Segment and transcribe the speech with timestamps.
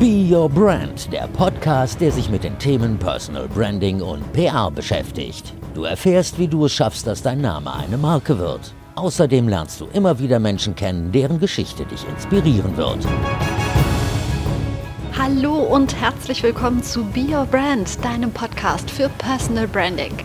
[0.00, 5.52] Be Your Brand, der Podcast, der sich mit den Themen Personal Branding und PR beschäftigt.
[5.74, 8.72] Du erfährst, wie du es schaffst, dass dein Name eine Marke wird.
[8.94, 13.06] Außerdem lernst du immer wieder Menschen kennen, deren Geschichte dich inspirieren wird.
[15.18, 20.16] Hallo und herzlich willkommen zu Be Your Brand, deinem Podcast für Personal Branding.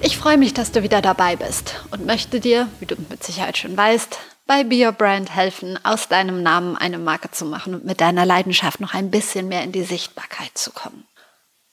[0.00, 3.56] Ich freue mich, dass du wieder dabei bist und möchte dir, wie du mit Sicherheit
[3.56, 7.84] schon weißt, bei Be Your Brand helfen, aus deinem Namen eine Marke zu machen und
[7.84, 11.06] mit deiner Leidenschaft noch ein bisschen mehr in die Sichtbarkeit zu kommen.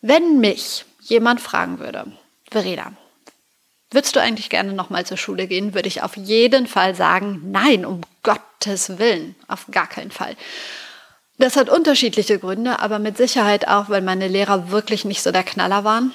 [0.01, 2.11] Wenn mich jemand fragen würde,
[2.49, 2.93] Verena,
[3.91, 7.85] würdest du eigentlich gerne nochmal zur Schule gehen, würde ich auf jeden Fall sagen, nein,
[7.85, 10.35] um Gottes Willen, auf gar keinen Fall.
[11.37, 15.43] Das hat unterschiedliche Gründe, aber mit Sicherheit auch, weil meine Lehrer wirklich nicht so der
[15.43, 16.13] Knaller waren,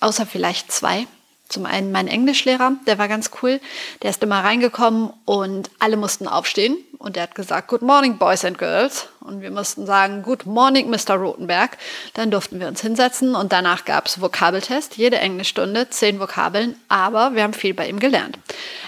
[0.00, 1.06] außer vielleicht zwei.
[1.48, 3.58] Zum einen mein Englischlehrer, der war ganz cool.
[4.02, 6.76] Der ist immer reingekommen und alle mussten aufstehen.
[6.98, 9.08] Und der hat gesagt, Good morning, Boys and Girls.
[9.20, 11.14] Und wir mussten sagen, Good morning, Mr.
[11.14, 11.78] Rotenberg.
[12.12, 16.76] Dann durften wir uns hinsetzen und danach gab es Vokabeltest, jede Englischstunde, zehn Vokabeln.
[16.88, 18.38] Aber wir haben viel bei ihm gelernt.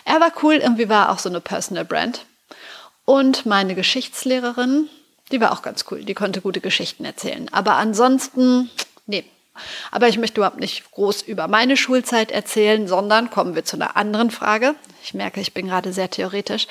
[0.05, 2.27] Er war cool, irgendwie war auch so eine Personal Brand.
[3.07, 4.89] Und meine Geschichtslehrerin,
[5.33, 6.05] die war auch ganz cool.
[6.05, 7.49] Die konnte gute Geschichten erzählen.
[7.53, 8.71] Aber ansonsten,
[9.07, 9.25] nee,
[9.91, 13.97] aber ich möchte überhaupt nicht groß über meine Schulzeit erzählen, sondern kommen wir zu einer
[13.97, 14.75] anderen Frage.
[15.03, 16.67] Ich merke, ich bin gerade sehr theoretisch.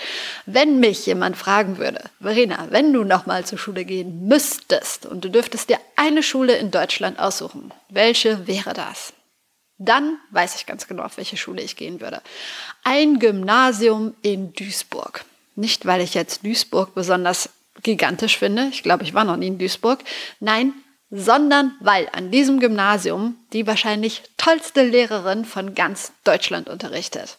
[0.46, 5.30] Wenn mich jemand fragen würde, Verena, wenn du nochmal zur Schule gehen müsstest und du
[5.30, 9.14] dürftest dir eine Schule in Deutschland aussuchen, welche wäre das?
[9.78, 12.22] Dann weiß ich ganz genau, auf welche Schule ich gehen würde.
[12.84, 15.24] Ein Gymnasium in Duisburg.
[15.56, 17.50] Nicht, weil ich jetzt Duisburg besonders
[17.82, 18.68] gigantisch finde.
[18.72, 20.04] Ich glaube, ich war noch nie in Duisburg.
[20.40, 20.74] Nein,
[21.12, 27.38] sondern weil an diesem Gymnasium die wahrscheinlich tollste Lehrerin von ganz Deutschland unterrichtet.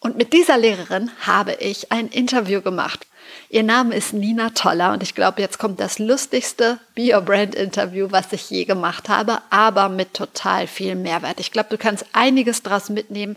[0.00, 3.06] Und mit dieser Lehrerin habe ich ein Interview gemacht.
[3.50, 7.54] Ihr Name ist Nina Toller und ich glaube, jetzt kommt das lustigste Be Your Brand
[7.54, 11.38] Interview, was ich je gemacht habe, aber mit total viel Mehrwert.
[11.38, 13.36] Ich glaube, du kannst einiges daraus mitnehmen.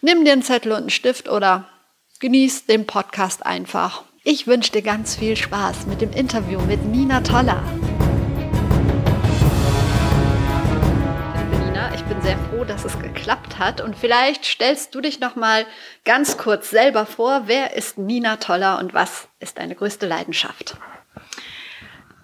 [0.00, 1.68] Nimm dir einen Zettel und einen Stift oder
[2.18, 4.02] genieß den Podcast einfach.
[4.24, 7.62] Ich wünsche dir ganz viel Spaß mit dem Interview mit Nina Toller.
[12.10, 13.80] Bin sehr froh, dass es geklappt hat.
[13.80, 15.64] Und vielleicht stellst du dich noch mal
[16.04, 17.42] ganz kurz selber vor.
[17.46, 20.76] Wer ist Nina Toller und was ist deine größte Leidenschaft?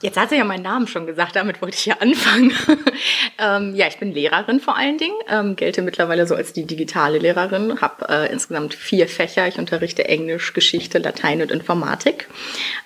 [0.03, 2.53] Jetzt hat sie ja meinen Namen schon gesagt, damit wollte ich ja anfangen.
[3.39, 7.19] ähm, ja, ich bin Lehrerin vor allen Dingen, ähm, gelte mittlerweile so als die digitale
[7.19, 9.47] Lehrerin, habe äh, insgesamt vier Fächer.
[9.47, 12.29] Ich unterrichte Englisch, Geschichte, Latein und Informatik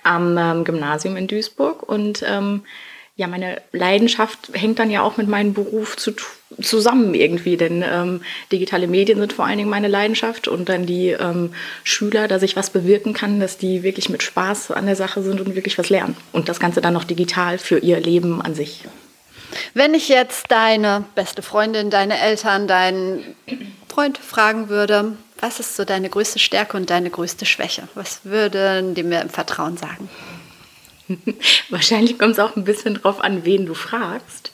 [0.02, 2.64] am ähm, Gymnasium in Duisburg und ähm,
[3.20, 6.12] ja, meine Leidenschaft hängt dann ja auch mit meinem Beruf zu,
[6.58, 11.10] zusammen irgendwie, denn ähm, digitale Medien sind vor allen Dingen meine Leidenschaft und dann die
[11.10, 11.52] ähm,
[11.84, 15.38] Schüler, dass ich was bewirken kann, dass die wirklich mit Spaß an der Sache sind
[15.38, 18.84] und wirklich was lernen und das Ganze dann noch digital für ihr Leben an sich.
[19.74, 23.36] Wenn ich jetzt deine beste Freundin, deine Eltern, deinen
[23.86, 27.86] Freund fragen würde, was ist so deine größte Stärke und deine größte Schwäche?
[27.94, 30.08] Was würden die mir im Vertrauen sagen?
[31.70, 34.52] Wahrscheinlich kommt es auch ein bisschen drauf an, wen du fragst.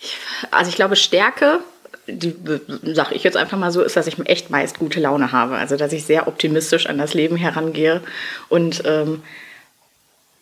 [0.00, 0.16] Ich,
[0.50, 1.60] also ich glaube, Stärke,
[2.06, 2.34] die
[2.82, 5.56] sage ich jetzt einfach mal so, ist, dass ich echt meist gute Laune habe.
[5.56, 8.02] Also dass ich sehr optimistisch an das Leben herangehe
[8.48, 9.22] und ähm,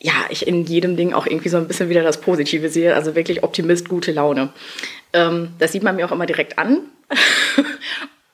[0.03, 2.95] ja, ich in jedem Ding auch irgendwie so ein bisschen wieder das Positive sehe.
[2.95, 4.49] Also wirklich Optimist, gute Laune.
[5.13, 6.81] Ähm, das sieht man mir auch immer direkt an.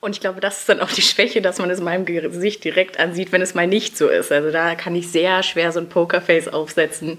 [0.01, 2.99] Und ich glaube, das ist dann auch die Schwäche, dass man es meinem Gesicht direkt
[2.99, 4.31] ansieht, wenn es mal nicht so ist.
[4.31, 7.17] Also da kann ich sehr schwer so ein Pokerface aufsetzen.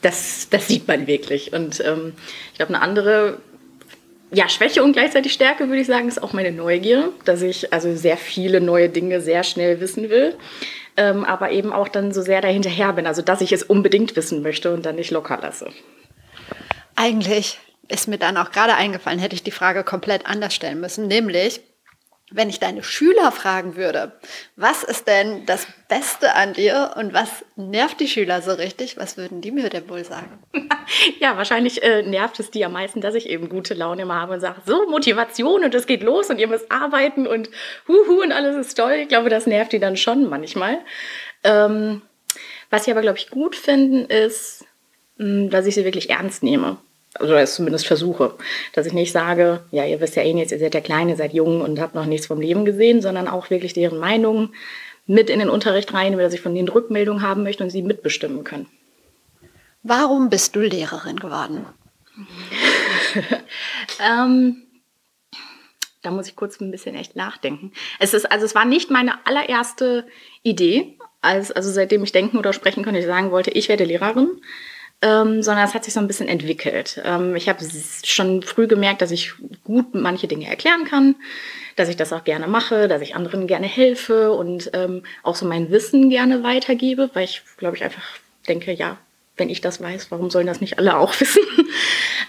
[0.00, 1.52] Das, das sieht man wirklich.
[1.52, 2.14] Und ähm,
[2.52, 3.38] ich glaube, eine andere
[4.30, 7.94] ja, Schwäche und gleichzeitig Stärke, würde ich sagen, ist auch meine Neugier, dass ich also
[7.94, 10.36] sehr viele neue Dinge sehr schnell wissen will,
[10.96, 14.42] ähm, aber eben auch dann so sehr dahinterher bin, also dass ich es unbedingt wissen
[14.42, 15.70] möchte und dann nicht locker lasse.
[16.94, 21.08] Eigentlich ist mir dann auch gerade eingefallen, hätte ich die Frage komplett anders stellen müssen,
[21.08, 21.60] nämlich,
[22.30, 24.12] wenn ich deine Schüler fragen würde,
[24.54, 29.16] was ist denn das Beste an dir und was nervt die Schüler so richtig, was
[29.16, 30.38] würden die mir denn wohl sagen?
[31.20, 34.32] Ja, wahrscheinlich äh, nervt es die am meisten, dass ich eben gute Laune immer habe
[34.32, 37.50] und sage, so Motivation und es geht los und ihr müsst arbeiten und
[37.86, 38.92] huhu und alles ist toll.
[39.02, 40.78] Ich glaube, das nervt die dann schon manchmal.
[41.44, 42.00] Ähm,
[42.70, 44.64] was sie aber, glaube ich, gut finden, ist,
[45.18, 46.78] dass ich sie wirklich ernst nehme
[47.20, 48.34] oder es zumindest versuche,
[48.74, 51.16] dass ich nicht sage, ja, ihr wisst ja eh nichts, ihr seid ja klein, ihr
[51.16, 54.54] seid jung und habt noch nichts vom Leben gesehen, sondern auch wirklich deren Meinungen
[55.06, 58.44] mit in den Unterricht rein, dass ich von denen Rückmeldung haben möchte und sie mitbestimmen
[58.44, 58.66] können.
[59.82, 61.64] Warum bist du Lehrerin geworden?
[64.00, 64.62] ähm,
[66.02, 67.72] da muss ich kurz ein bisschen echt nachdenken.
[67.98, 70.06] Es ist also es war nicht meine allererste
[70.42, 74.40] Idee, als, also seitdem ich denken oder sprechen konnte, ich sagen wollte, ich werde Lehrerin.
[75.00, 77.00] Ähm, sondern es hat sich so ein bisschen entwickelt.
[77.04, 77.64] Ähm, ich habe
[78.04, 81.14] schon früh gemerkt, dass ich gut manche Dinge erklären kann,
[81.76, 85.46] dass ich das auch gerne mache, dass ich anderen gerne helfe und ähm, auch so
[85.46, 88.02] mein Wissen gerne weitergebe, weil ich, glaube ich, einfach
[88.48, 88.98] denke, ja,
[89.36, 91.42] wenn ich das weiß, warum sollen das nicht alle auch wissen?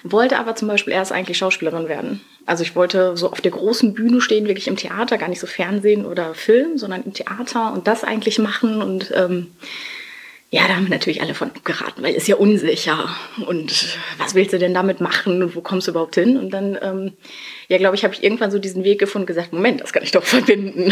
[0.03, 2.21] wollte aber zum Beispiel erst eigentlich Schauspielerin werden.
[2.45, 5.47] Also ich wollte so auf der großen Bühne stehen, wirklich im Theater, gar nicht so
[5.47, 9.51] Fernsehen oder Film, sondern im Theater und das eigentlich machen und ähm,
[10.51, 13.07] ja, da haben wir natürlich alle von abgeraten, weil ist ja unsicher.
[13.45, 16.37] Und was willst du denn damit machen und wo kommst du überhaupt hin?
[16.37, 17.13] Und dann, ähm,
[17.67, 20.01] ja, glaube ich, habe ich irgendwann so diesen Weg gefunden und gesagt, Moment, das kann
[20.01, 20.91] ich doch verbinden.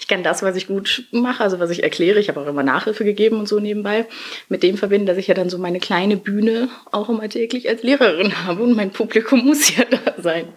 [0.00, 2.62] Ich kann das, was ich gut mache, also was ich erkläre, ich habe auch immer
[2.62, 4.06] Nachhilfe gegeben und so nebenbei,
[4.48, 7.82] mit dem verbinden, dass ich ja dann so meine kleine Bühne auch immer täglich als
[7.82, 10.48] Lehrerin habe und mein Publikum muss ja da sein.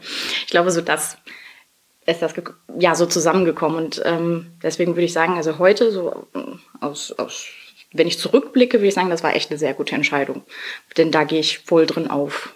[0.45, 1.17] Ich glaube, so das
[2.05, 2.33] ist das
[2.79, 6.39] ja so zusammengekommen und ähm, deswegen würde ich sagen, also heute so äh,
[6.79, 7.49] aus, aus
[7.91, 10.43] wenn ich zurückblicke, würde ich sagen, das war echt eine sehr gute Entscheidung.
[10.97, 12.53] Denn da gehe ich voll drin auf.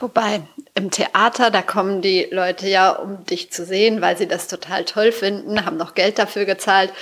[0.00, 0.42] Wobei,
[0.74, 4.84] im Theater, da kommen die Leute ja, um dich zu sehen, weil sie das total
[4.84, 6.92] toll finden, haben noch Geld dafür gezahlt.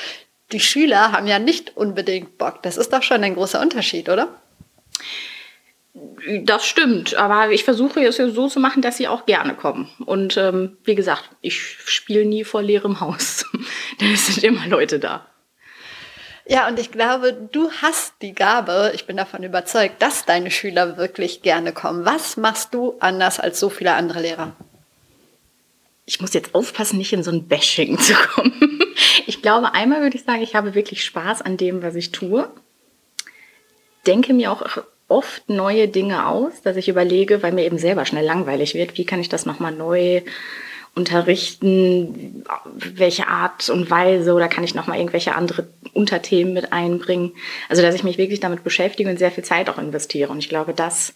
[0.52, 2.62] Die Schüler haben ja nicht unbedingt Bock.
[2.62, 4.28] Das ist doch schon ein großer Unterschied, oder?
[6.42, 9.88] Das stimmt, aber ich versuche es ja so zu machen, dass sie auch gerne kommen.
[10.04, 13.46] Und ähm, wie gesagt, ich spiele nie vor leerem Haus.
[14.00, 15.26] es sind immer Leute da.
[16.48, 20.96] Ja, und ich glaube, du hast die Gabe, ich bin davon überzeugt, dass deine Schüler
[20.96, 22.04] wirklich gerne kommen.
[22.04, 24.52] Was machst du anders als so viele andere Lehrer?
[26.04, 28.52] Ich muss jetzt aufpassen, nicht in so ein Bashing zu kommen.
[29.28, 32.48] Ich glaube, einmal würde ich sagen, ich habe wirklich Spaß an dem, was ich tue.
[34.06, 34.62] Denke mir auch
[35.08, 39.04] oft neue Dinge aus, dass ich überlege, weil mir eben selber schnell langweilig wird, wie
[39.04, 40.22] kann ich das nochmal neu
[40.96, 42.42] unterrichten,
[42.74, 47.32] welche Art und Weise oder kann ich noch mal irgendwelche andere Unterthemen mit einbringen.
[47.68, 50.32] Also dass ich mich wirklich damit beschäftige und sehr viel Zeit auch investiere.
[50.32, 51.14] Und ich glaube, das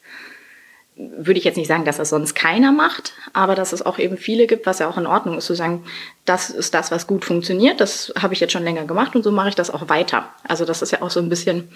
[0.96, 4.18] würde ich jetzt nicht sagen, dass das sonst keiner macht, aber dass es auch eben
[4.18, 5.84] viele gibt, was ja auch in Ordnung ist, zu sagen,
[6.26, 9.30] das ist das, was gut funktioniert, das habe ich jetzt schon länger gemacht und so
[9.30, 10.28] mache ich das auch weiter.
[10.46, 11.70] Also das ist ja auch so ein bisschen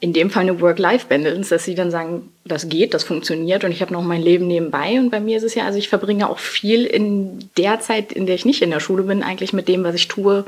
[0.00, 3.80] in dem Fall eine Work-Life-Balance, dass sie dann sagen, das geht, das funktioniert und ich
[3.80, 4.98] habe noch mein Leben nebenbei.
[4.98, 8.26] Und bei mir ist es ja, also ich verbringe auch viel in der Zeit, in
[8.26, 10.44] der ich nicht in der Schule bin, eigentlich mit dem, was ich tue,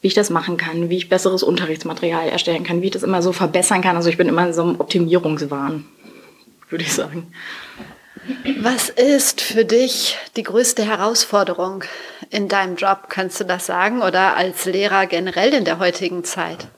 [0.00, 3.20] wie ich das machen kann, wie ich besseres Unterrichtsmaterial erstellen kann, wie ich das immer
[3.20, 3.96] so verbessern kann.
[3.96, 5.84] Also ich bin immer in so einem Optimierungswahn,
[6.70, 7.32] würde ich sagen.
[8.60, 11.84] Was ist für dich die größte Herausforderung
[12.30, 13.06] in deinem Job?
[13.08, 14.02] Kannst du das sagen?
[14.02, 16.68] Oder als Lehrer generell in der heutigen Zeit?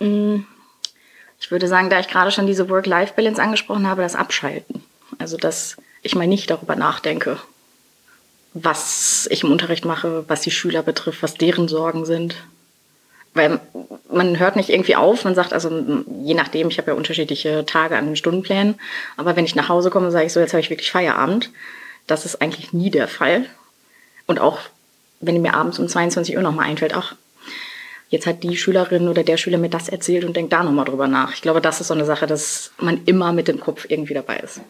[0.00, 0.40] Mm
[1.44, 4.82] ich würde sagen, da ich gerade schon diese Work-Life-Balance angesprochen habe, das Abschalten.
[5.18, 7.36] Also, dass ich mal nicht darüber nachdenke,
[8.54, 12.34] was ich im Unterricht mache, was die Schüler betrifft, was deren Sorgen sind.
[13.34, 13.60] Weil
[14.10, 15.68] man hört nicht irgendwie auf, man sagt, also
[16.22, 18.76] je nachdem, ich habe ja unterschiedliche Tage an den Stundenplänen,
[19.18, 21.50] aber wenn ich nach Hause komme, sage ich so, jetzt habe ich wirklich Feierabend.
[22.06, 23.44] Das ist eigentlich nie der Fall.
[24.26, 24.60] Und auch
[25.20, 27.16] wenn mir abends um 22 Uhr nochmal einfällt, ach,
[28.08, 31.08] jetzt hat die Schülerin oder der Schüler mir das erzählt und denkt da nochmal drüber
[31.08, 31.32] nach.
[31.34, 34.38] Ich glaube, das ist so eine Sache, dass man immer mit dem Kopf irgendwie dabei
[34.38, 34.60] ist.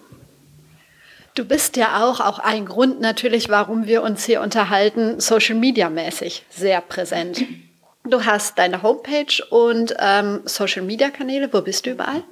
[1.34, 5.90] Du bist ja auch, auch ein Grund natürlich, warum wir uns hier unterhalten, Social Media
[5.90, 7.44] mäßig sehr präsent.
[8.04, 11.52] Du hast deine Homepage und ähm, Social Media Kanäle.
[11.52, 12.22] Wo bist du überall?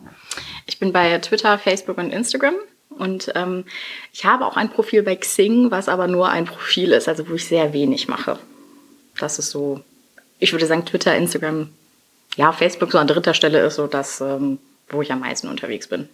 [0.67, 2.55] Ich bin bei Twitter, Facebook und Instagram.
[2.91, 3.65] Und ähm,
[4.13, 7.35] ich habe auch ein Profil bei Xing, was aber nur ein Profil ist, also wo
[7.35, 8.39] ich sehr wenig mache.
[9.19, 9.81] Das ist so
[10.43, 11.69] ich würde sagen, Twitter, Instagram,
[12.37, 14.59] ja, Facebook so an dritter Stelle ist so das, ähm,
[14.89, 16.09] wo ich am meisten unterwegs bin.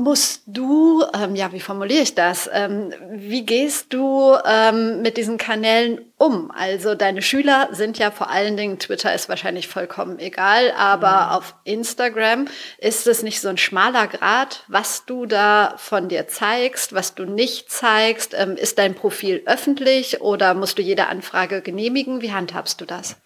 [0.00, 2.48] Musst du, ähm, ja, wie formuliere ich das?
[2.50, 6.50] Ähm, wie gehst du ähm, mit diesen Kanälen um?
[6.52, 11.32] Also deine Schüler sind ja vor allen Dingen, Twitter ist wahrscheinlich vollkommen egal, aber mhm.
[11.32, 12.46] auf Instagram
[12.78, 17.26] ist es nicht so ein schmaler Grad, was du da von dir zeigst, was du
[17.26, 18.34] nicht zeigst.
[18.34, 22.22] Ähm, ist dein Profil öffentlich oder musst du jede Anfrage genehmigen?
[22.22, 23.20] Wie handhabst du das?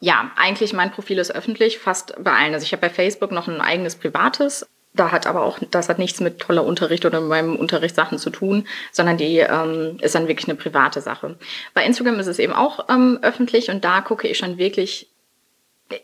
[0.00, 2.54] Ja, eigentlich mein Profil ist öffentlich, fast bei allen.
[2.54, 4.66] Also ich habe bei Facebook noch ein eigenes privates
[4.96, 8.30] da hat aber auch, das hat nichts mit toller Unterricht oder mit meinem Unterrichtssachen zu
[8.30, 11.36] tun, sondern die ähm, ist dann wirklich eine private Sache.
[11.74, 15.08] Bei Instagram ist es eben auch ähm, öffentlich und da gucke ich schon wirklich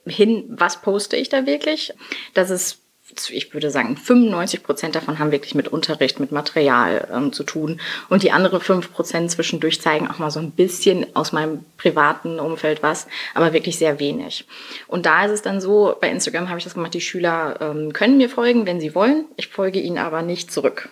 [0.07, 1.93] hin, was poste ich da wirklich.
[2.35, 2.82] Das ist
[3.31, 7.81] ich würde sagen, 95 Prozent davon haben wirklich mit Unterricht, mit Material ähm, zu tun.
[8.09, 12.41] Und die andere 5 Prozent zwischendurch zeigen auch mal so ein bisschen aus meinem privaten
[12.41, 14.47] Umfeld was, aber wirklich sehr wenig.
[14.87, 17.93] Und da ist es dann so, bei Instagram habe ich das gemacht, die Schüler ähm,
[17.93, 19.27] können mir folgen, wenn sie wollen.
[19.37, 20.89] Ich folge ihnen aber nicht zurück.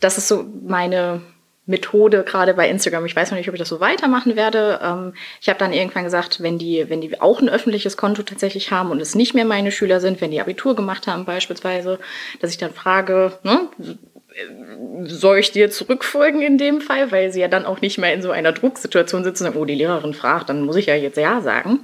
[0.00, 1.22] Das ist so meine
[1.66, 3.06] Methode gerade bei Instagram.
[3.06, 4.80] Ich weiß noch nicht, ob ich das so weitermachen werde.
[4.82, 8.70] Ähm, ich habe dann irgendwann gesagt, wenn die, wenn die auch ein öffentliches Konto tatsächlich
[8.70, 11.98] haben und es nicht mehr meine Schüler sind, wenn die Abitur gemacht haben beispielsweise,
[12.40, 13.68] dass ich dann frage, ne,
[15.04, 18.22] soll ich dir zurückfolgen in dem Fall, weil sie ja dann auch nicht mehr in
[18.22, 21.80] so einer Drucksituation sitzen, oh, die Lehrerin fragt, dann muss ich ja jetzt ja sagen.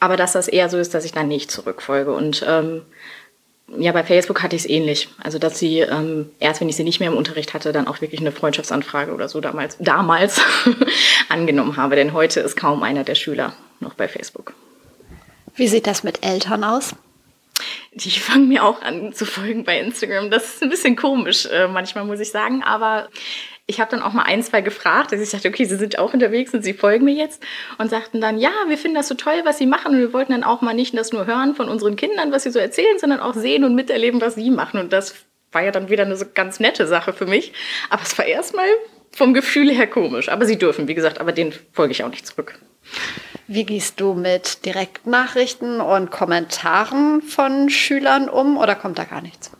[0.00, 2.12] Aber dass das eher so ist, dass ich dann nicht zurückfolge.
[2.12, 2.82] Und ähm,
[3.78, 5.08] ja, bei Facebook hatte ich es ähnlich.
[5.22, 8.00] Also, dass sie ähm, erst, wenn ich sie nicht mehr im Unterricht hatte, dann auch
[8.00, 10.40] wirklich eine Freundschaftsanfrage oder so damals, damals
[11.28, 11.96] angenommen habe.
[11.96, 14.54] Denn heute ist kaum einer der Schüler noch bei Facebook.
[15.54, 16.94] Wie sieht das mit Eltern aus?
[17.92, 20.30] Die fangen mir auch an zu folgen bei Instagram.
[20.30, 22.62] Das ist ein bisschen komisch, äh, manchmal muss ich sagen.
[22.62, 23.08] Aber
[23.66, 26.12] ich habe dann auch mal ein, zwei gefragt, dass ich sagte, okay, Sie sind auch
[26.12, 27.42] unterwegs und Sie folgen mir jetzt
[27.78, 30.32] und sagten dann, ja, wir finden das so toll, was Sie machen und wir wollten
[30.32, 33.20] dann auch mal nicht das nur hören von unseren Kindern, was Sie so erzählen, sondern
[33.20, 34.80] auch sehen und miterleben, was Sie machen.
[34.80, 35.14] Und das
[35.52, 37.52] war ja dann wieder eine so ganz nette Sache für mich.
[37.88, 38.66] Aber es war erstmal
[39.12, 40.28] vom Gefühl her komisch.
[40.28, 42.58] Aber Sie dürfen, wie gesagt, aber den folge ich auch nicht zurück.
[43.46, 49.52] Wie gehst du mit Direktnachrichten und Kommentaren von Schülern um oder kommt da gar nichts?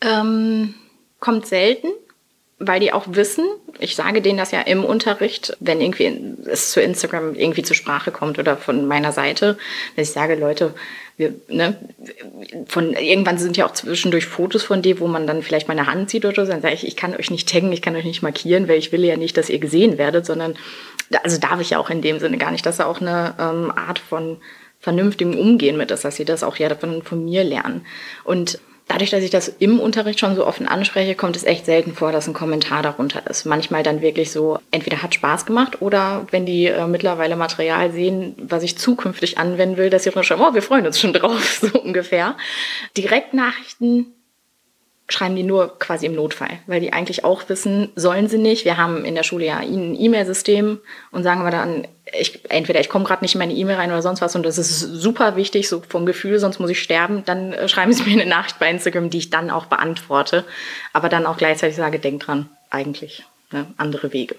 [0.00, 0.74] Ähm,
[1.20, 1.88] kommt selten
[2.58, 3.44] weil die auch wissen,
[3.80, 8.12] ich sage denen das ja im Unterricht, wenn irgendwie es zu Instagram irgendwie zur Sprache
[8.12, 9.58] kommt oder von meiner Seite,
[9.96, 10.74] dass ich sage, Leute,
[11.16, 11.76] wir, ne,
[12.66, 16.10] von irgendwann sind ja auch zwischendurch Fotos von dir, wo man dann vielleicht meine Hand
[16.10, 18.22] sieht oder so, dann sage ich, ich kann euch nicht taggen, ich kann euch nicht
[18.22, 20.54] markieren, weil ich will ja nicht, dass ihr gesehen werdet, sondern
[21.22, 22.64] also darf ich ja auch in dem Sinne gar nicht.
[22.66, 24.38] Das ist auch eine ähm, Art von
[24.80, 27.86] vernünftigem Umgehen mit ist, dass sie das auch ja von, von mir lernen.
[28.24, 31.94] Und Dadurch, dass ich das im Unterricht schon so offen anspreche, kommt es echt selten
[31.94, 33.46] vor, dass ein Kommentar darunter ist.
[33.46, 38.34] Manchmal dann wirklich so, entweder hat Spaß gemacht oder wenn die äh, mittlerweile Material sehen,
[38.36, 41.78] was ich zukünftig anwenden will, dass sie schreiben, oh, wir freuen uns schon drauf, so
[41.80, 42.36] ungefähr.
[42.96, 44.12] Direktnachrichten
[45.08, 48.64] schreiben die nur quasi im Notfall, weil die eigentlich auch wissen, sollen sie nicht.
[48.64, 50.78] Wir haben in der Schule ja ein E-Mail-System
[51.10, 51.86] und sagen wir dann,
[52.18, 54.58] ich, entweder ich komme gerade nicht in meine E-Mail rein oder sonst was und das
[54.58, 58.20] ist super wichtig, so vom Gefühl, sonst muss ich sterben, dann äh, schreiben sie mir
[58.20, 60.44] eine Nachricht bei Instagram, die ich dann auch beantworte,
[60.92, 64.36] aber dann auch gleichzeitig sage, denk dran, eigentlich ne, andere Wege.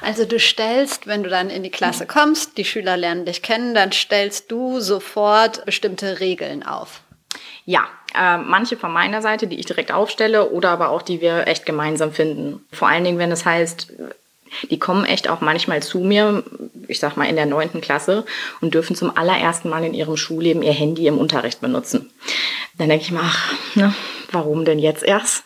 [0.00, 3.74] Also du stellst, wenn du dann in die Klasse kommst, die Schüler lernen dich kennen,
[3.74, 7.02] dann stellst du sofort bestimmte Regeln auf.
[7.66, 11.46] Ja, äh, manche von meiner Seite, die ich direkt aufstelle oder aber auch die wir
[11.46, 12.64] echt gemeinsam finden.
[12.72, 13.92] Vor allen Dingen, wenn es heißt,
[14.70, 16.42] die kommen echt auch manchmal zu mir,
[16.88, 18.24] ich sag mal in der neunten Klasse
[18.60, 22.10] und dürfen zum allerersten Mal in ihrem Schulleben ihr Handy im Unterricht benutzen.
[22.78, 23.94] Dann denke ich mir, ach, ne,
[24.32, 25.44] warum denn jetzt erst?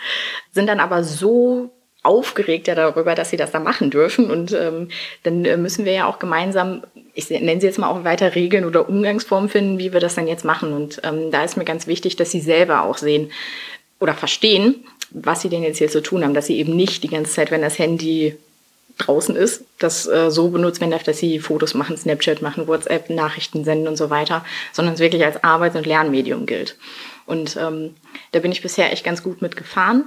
[0.53, 1.71] Sind dann aber so
[2.03, 4.31] aufgeregt ja darüber, dass sie das da machen dürfen.
[4.31, 4.89] Und ähm,
[5.25, 6.83] dann äh, müssen wir ja auch gemeinsam,
[7.15, 10.29] ich nenne sie jetzt mal auch weiter Regeln oder Umgangsformen finden, wie wir das dann
[10.29, 10.73] jetzt machen.
[10.73, 13.31] Und ähm, da ist mir ganz wichtig, dass sie selber auch sehen
[14.01, 17.09] oder verstehen, was sie denn jetzt hier zu tun haben, dass sie eben nicht die
[17.09, 18.37] ganze Zeit, wenn das Handy
[18.99, 23.11] draußen ist, das äh, so benutzt werden darf, dass sie Fotos machen, Snapchat machen, WhatsApp,
[23.11, 26.77] Nachrichten senden und so weiter, sondern es wirklich als Arbeits- und Lernmedium gilt.
[27.27, 27.95] Und ähm,
[28.33, 30.05] da bin ich bisher echt ganz gut mitgefahren.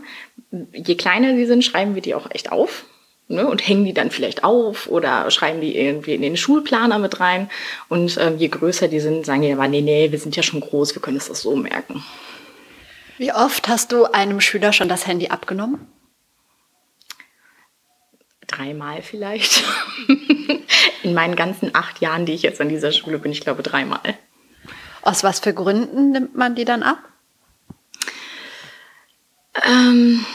[0.74, 2.86] Je kleiner sie sind, schreiben wir die auch echt auf.
[3.27, 7.21] Ne, und hängen die dann vielleicht auf oder schreiben die irgendwie in den Schulplaner mit
[7.21, 7.50] rein.
[7.88, 10.60] Und ähm, je größer die sind, sagen die aber, nee, nee, wir sind ja schon
[10.60, 12.03] groß, wir können uns das so merken.
[13.17, 15.88] Wie oft hast du einem Schüler schon das Handy abgenommen?
[18.51, 19.63] Dreimal vielleicht.
[21.03, 24.17] in meinen ganzen acht Jahren, die ich jetzt an dieser Schule bin, ich glaube dreimal.
[25.01, 27.00] Aus was für Gründen nimmt man die dann ab?
[29.65, 30.25] Ähm,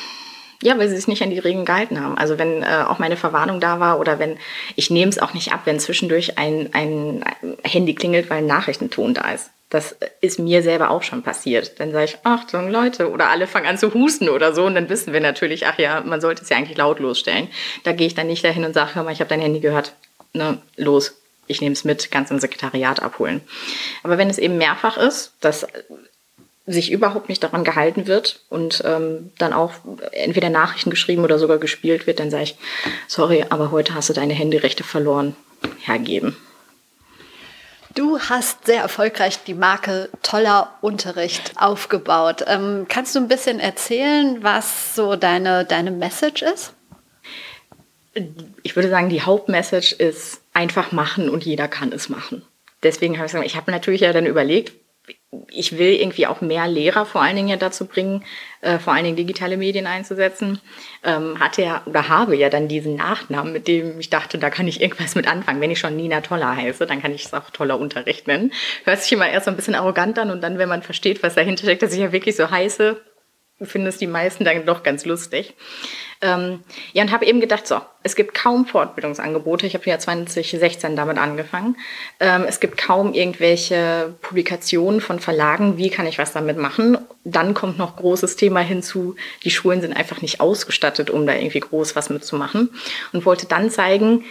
[0.62, 2.18] ja, weil sie sich nicht an die Regeln gehalten haben.
[2.18, 4.38] Also wenn äh, auch meine Verwarnung da war oder wenn,
[4.74, 7.24] ich nehme es auch nicht ab, wenn zwischendurch ein, ein
[7.62, 9.50] Handy klingelt, weil ein Nachrichtenton da ist.
[9.68, 11.80] Das ist mir selber auch schon passiert.
[11.80, 14.88] Dann sage ich, Achtung Leute, oder alle fangen an zu husten oder so und dann
[14.88, 17.48] wissen wir natürlich, ach ja, man sollte es ja eigentlich lautlos stellen.
[17.82, 19.94] Da gehe ich dann nicht dahin und sage, hör mal, ich habe dein Handy gehört,
[20.32, 23.40] ne, los, ich nehme es mit, ganz im Sekretariat abholen.
[24.02, 25.66] Aber wenn es eben mehrfach ist, dass
[26.66, 29.72] sich überhaupt nicht daran gehalten wird und ähm, dann auch
[30.12, 32.56] entweder Nachrichten geschrieben oder sogar gespielt wird, dann sage ich,
[33.06, 35.36] sorry, aber heute hast du deine Handyrechte verloren,
[35.80, 36.36] hergeben.
[37.96, 42.44] Du hast sehr erfolgreich die Marke Toller Unterricht aufgebaut.
[42.46, 46.74] Ähm, kannst du ein bisschen erzählen, was so deine, deine Message ist?
[48.62, 52.42] Ich würde sagen, die Hauptmessage ist einfach machen und jeder kann es machen.
[52.82, 54.74] Deswegen habe ich gesagt, ich habe natürlich ja dann überlegt,
[55.50, 58.24] ich will irgendwie auch mehr Lehrer vor allen Dingen ja dazu bringen,
[58.60, 60.60] äh, vor allen Dingen digitale Medien einzusetzen.
[61.04, 64.68] Ähm, hatte ja oder habe ja dann diesen Nachnamen, mit dem ich dachte, da kann
[64.68, 65.60] ich irgendwas mit anfangen.
[65.60, 68.52] Wenn ich schon Nina Toller heiße, dann kann ich es auch toller Unterricht nennen.
[68.84, 71.34] Hört sich immer erst so ein bisschen arrogant an und dann, wenn man versteht, was
[71.34, 73.00] dahinter steckt, dass ich ja wirklich so heiße,
[73.62, 75.54] finden es die meisten dann doch ganz lustig.
[76.22, 76.60] Ähm,
[76.92, 79.66] ja, und habe eben gedacht, so, es gibt kaum Fortbildungsangebote.
[79.66, 81.76] Ich habe ja 2016 damit angefangen.
[82.20, 85.76] Ähm, es gibt kaum irgendwelche Publikationen von Verlagen.
[85.76, 86.98] Wie kann ich was damit machen?
[87.24, 89.16] Dann kommt noch großes Thema hinzu.
[89.44, 92.70] Die Schulen sind einfach nicht ausgestattet, um da irgendwie groß was mitzumachen.
[93.12, 94.24] Und wollte dann zeigen,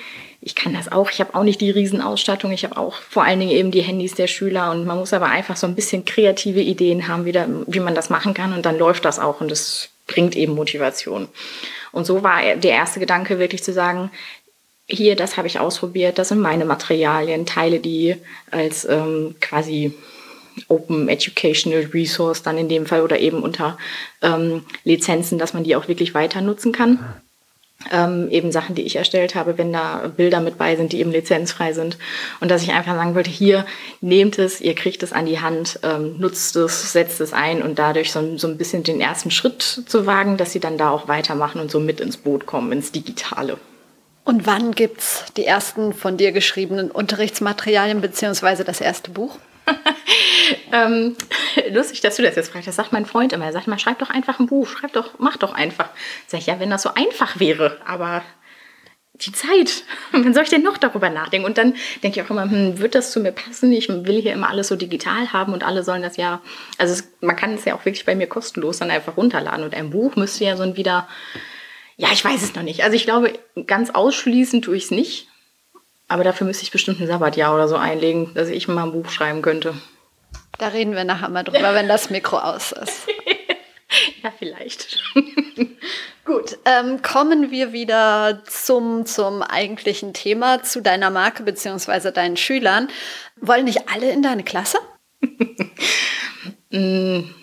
[0.45, 1.09] ich kann das auch.
[1.09, 2.51] Ich habe auch nicht die Riesenausstattung.
[2.51, 4.69] Ich habe auch vor allen Dingen eben die Handys der Schüler.
[4.69, 7.95] Und man muss aber einfach so ein bisschen kreative Ideen haben, wie, da, wie man
[7.95, 8.53] das machen kann.
[8.53, 9.41] Und dann läuft das auch.
[9.41, 11.27] Und das bringt eben Motivation.
[11.91, 14.11] Und so war der erste Gedanke wirklich zu sagen,
[14.87, 18.15] hier, das habe ich ausprobiert, das sind meine Materialien, Teile, die
[18.51, 19.95] als ähm, quasi
[20.67, 23.79] Open Educational Resource dann in dem Fall oder eben unter
[24.21, 26.99] ähm, Lizenzen, dass man die auch wirklich weiter nutzen kann
[27.91, 31.11] ähm, eben Sachen, die ich erstellt habe, wenn da Bilder mit bei sind, die eben
[31.11, 31.97] lizenzfrei sind.
[32.39, 33.65] Und dass ich einfach sagen wollte, hier,
[34.01, 37.77] nehmt es, ihr kriegt es an die Hand, ähm, nutzt es, setzt es ein und
[37.77, 41.07] dadurch so, so ein bisschen den ersten Schritt zu wagen, dass sie dann da auch
[41.07, 43.57] weitermachen und so mit ins Boot kommen, ins Digitale.
[44.23, 49.37] Und wann gibt's die ersten von dir geschriebenen Unterrichtsmaterialien beziehungsweise das erste Buch?
[50.71, 51.15] ähm,
[51.71, 52.67] lustig, dass du das jetzt fragst.
[52.67, 53.45] Das sagt mein Freund immer.
[53.45, 55.89] Er sagt mal, schreib doch einfach ein Buch, schreib doch, mach doch einfach.
[56.27, 58.23] Sag ich, ja, wenn das so einfach wäre, aber
[59.21, 61.45] die Zeit, wann soll ich denn noch darüber nachdenken?
[61.45, 63.71] Und dann denke ich auch immer, hm, wird das zu mir passen?
[63.71, 66.41] Ich will hier immer alles so digital haben und alle sollen das ja,
[66.77, 69.63] also es, man kann es ja auch wirklich bei mir kostenlos dann einfach runterladen.
[69.63, 71.07] Und ein Buch müsste ja so ein wieder,
[71.97, 72.83] ja, ich weiß es noch nicht.
[72.83, 73.33] Also ich glaube,
[73.67, 75.27] ganz ausschließen tue ich es nicht.
[76.07, 79.09] Aber dafür müsste ich bestimmt ein Sabbatjahr oder so einlegen, dass ich mal ein Buch
[79.09, 79.73] schreiben könnte.
[80.57, 83.07] Da reden wir nachher mal drüber, wenn das Mikro aus ist.
[84.23, 84.99] ja, vielleicht.
[86.25, 92.11] Gut, ähm, kommen wir wieder zum, zum eigentlichen Thema, zu deiner Marke bzw.
[92.11, 92.87] deinen Schülern.
[93.39, 94.79] Wollen nicht alle in deine Klasse?
[96.71, 97.33] hm,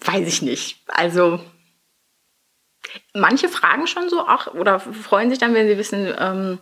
[0.00, 0.78] weiß ich nicht.
[0.86, 1.40] Also
[3.12, 6.58] manche fragen schon so auch oder freuen sich dann, wenn sie wissen, ähm,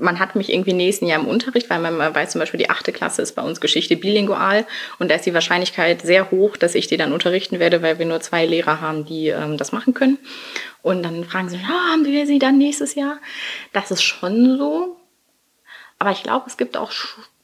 [0.00, 2.92] man hat mich irgendwie nächsten Jahr im Unterricht, weil man weiß zum Beispiel, die achte
[2.92, 4.66] Klasse ist bei uns Geschichte bilingual
[4.98, 8.06] und da ist die Wahrscheinlichkeit sehr hoch, dass ich die dann unterrichten werde, weil wir
[8.06, 10.18] nur zwei Lehrer haben, die ähm, das machen können.
[10.82, 13.18] Und dann fragen sie, ja, haben wir sie dann nächstes Jahr?
[13.72, 14.96] Das ist schon so.
[15.98, 16.92] Aber ich glaube, es gibt auch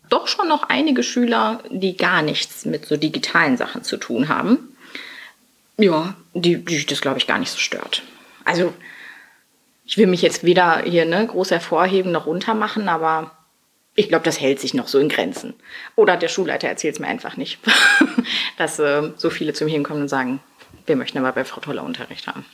[0.09, 4.77] doch schon noch einige Schüler, die gar nichts mit so digitalen Sachen zu tun haben.
[5.79, 8.03] Ja, die, die das, glaube ich, gar nicht so stört.
[8.45, 8.75] Also
[9.91, 13.33] ich will mich jetzt weder hier ne, groß hervorheben noch runtermachen, aber
[13.97, 15.55] ich glaube, das hält sich noch so in Grenzen.
[15.97, 17.59] Oder der Schulleiter erzählt es mir einfach nicht,
[18.57, 20.39] dass äh, so viele zu mir hinkommen und sagen,
[20.87, 22.47] wir möchten aber bei Frau Toller Unterricht haben.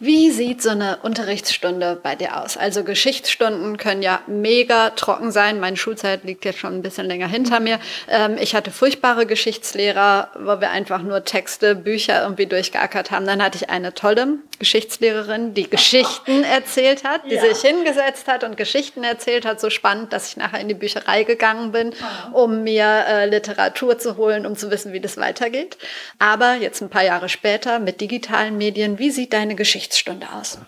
[0.00, 2.56] Wie sieht so eine Unterrichtsstunde bei dir aus?
[2.56, 5.60] Also Geschichtsstunden können ja mega trocken sein.
[5.60, 7.78] Meine Schulzeit liegt jetzt schon ein bisschen länger hinter mir.
[8.08, 13.24] Ähm, ich hatte furchtbare Geschichtslehrer, wo wir einfach nur Texte, Bücher irgendwie durchgeackert haben.
[13.24, 17.40] Dann hatte ich eine tolle Geschichtslehrerin, die Geschichten erzählt hat, die ja.
[17.40, 19.60] sich hingesetzt hat und Geschichten erzählt hat.
[19.60, 21.92] So spannend, dass ich nachher in die Bücherei gegangen bin,
[22.32, 25.78] um mir äh, Literatur zu holen, um zu wissen, wie das weitergeht.
[26.20, 30.58] Aber jetzt ein paar Jahre später mit digitalen Medien, wie sieht deine Geschichtsstunde aus?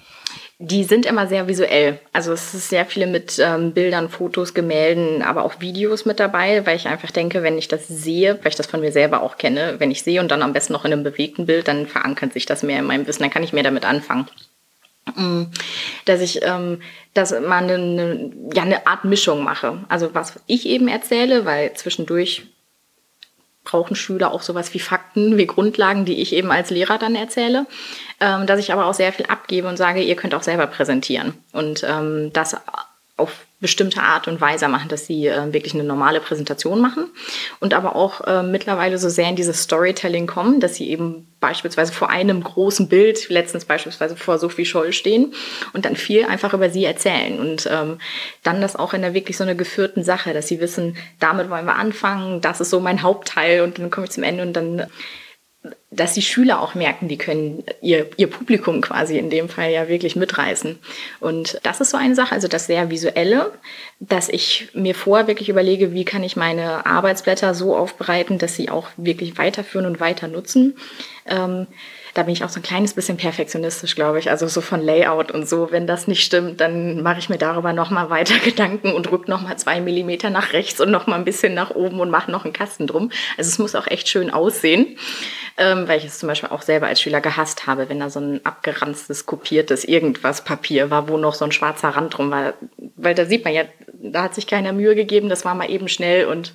[0.65, 1.99] Die sind immer sehr visuell.
[2.13, 6.65] Also es ist sehr viele mit ähm, Bildern, Fotos, Gemälden, aber auch Videos mit dabei,
[6.65, 9.39] weil ich einfach denke, wenn ich das sehe, weil ich das von mir selber auch
[9.39, 12.33] kenne, wenn ich sehe und dann am besten noch in einem bewegten Bild, dann verankert
[12.33, 14.29] sich das mehr in meinem Wissen, dann kann ich mehr damit anfangen.
[15.17, 15.47] Mm,
[16.05, 16.81] dass ich ähm,
[17.13, 19.85] dass man eine, ja, eine Art Mischung mache.
[19.89, 22.45] Also was ich eben erzähle, weil zwischendurch
[23.65, 27.67] brauchen Schüler auch sowas wie Fakten, wie Grundlagen, die ich eben als Lehrer dann erzähle,
[28.23, 31.35] ähm, dass ich aber auch sehr viel abgebe und sage, ihr könnt auch selber präsentieren
[31.53, 32.57] und ähm, das
[33.17, 37.11] auf bestimmte Art und Weise machen, dass sie äh, wirklich eine normale Präsentation machen
[37.61, 41.93] und aber auch äh, mittlerweile so sehr in dieses Storytelling kommen, dass sie eben beispielsweise
[41.93, 45.35] vor einem großen Bild, letztens beispielsweise vor Sophie Scholl stehen
[45.73, 47.99] und dann viel einfach über sie erzählen und ähm,
[48.43, 51.67] dann das auch in der wirklich so einer geführten Sache, dass sie wissen, damit wollen
[51.67, 54.87] wir anfangen, das ist so mein Hauptteil und dann komme ich zum Ende und dann
[55.91, 59.89] dass die Schüler auch merken, die können ihr, ihr Publikum quasi in dem Fall ja
[59.89, 60.79] wirklich mitreißen.
[61.21, 63.53] Und das ist so eine Sache, also das sehr visuelle,
[64.01, 68.71] dass ich mir vorher wirklich überlege, wie kann ich meine Arbeitsblätter so aufbereiten, dass sie
[68.71, 70.77] auch wirklich weiterführen und weiter nutzen.
[71.27, 71.69] Ähm,
[72.15, 74.31] da bin ich auch so ein kleines bisschen perfektionistisch, glaube ich.
[74.31, 75.71] Also so von Layout und so.
[75.71, 79.57] Wenn das nicht stimmt, dann mache ich mir darüber nochmal weiter Gedanken und rück nochmal
[79.59, 82.87] zwei Millimeter nach rechts und nochmal ein bisschen nach oben und mache noch einen Kasten
[82.87, 83.11] drum.
[83.39, 84.99] Also es muss auch echt schön aussehen,
[85.57, 88.21] ähm, weil ich es zum Beispiel auch selber als Schüler gehasst habe, wenn da so
[88.21, 92.53] ein abgeranztes, kopiertes irgendwas Papier war, wo noch so ein schwarzer Rand drum war.
[92.97, 95.89] Weil da sieht man ja, da hat sich keiner Mühe gegeben, das war mal eben
[95.89, 96.53] schnell und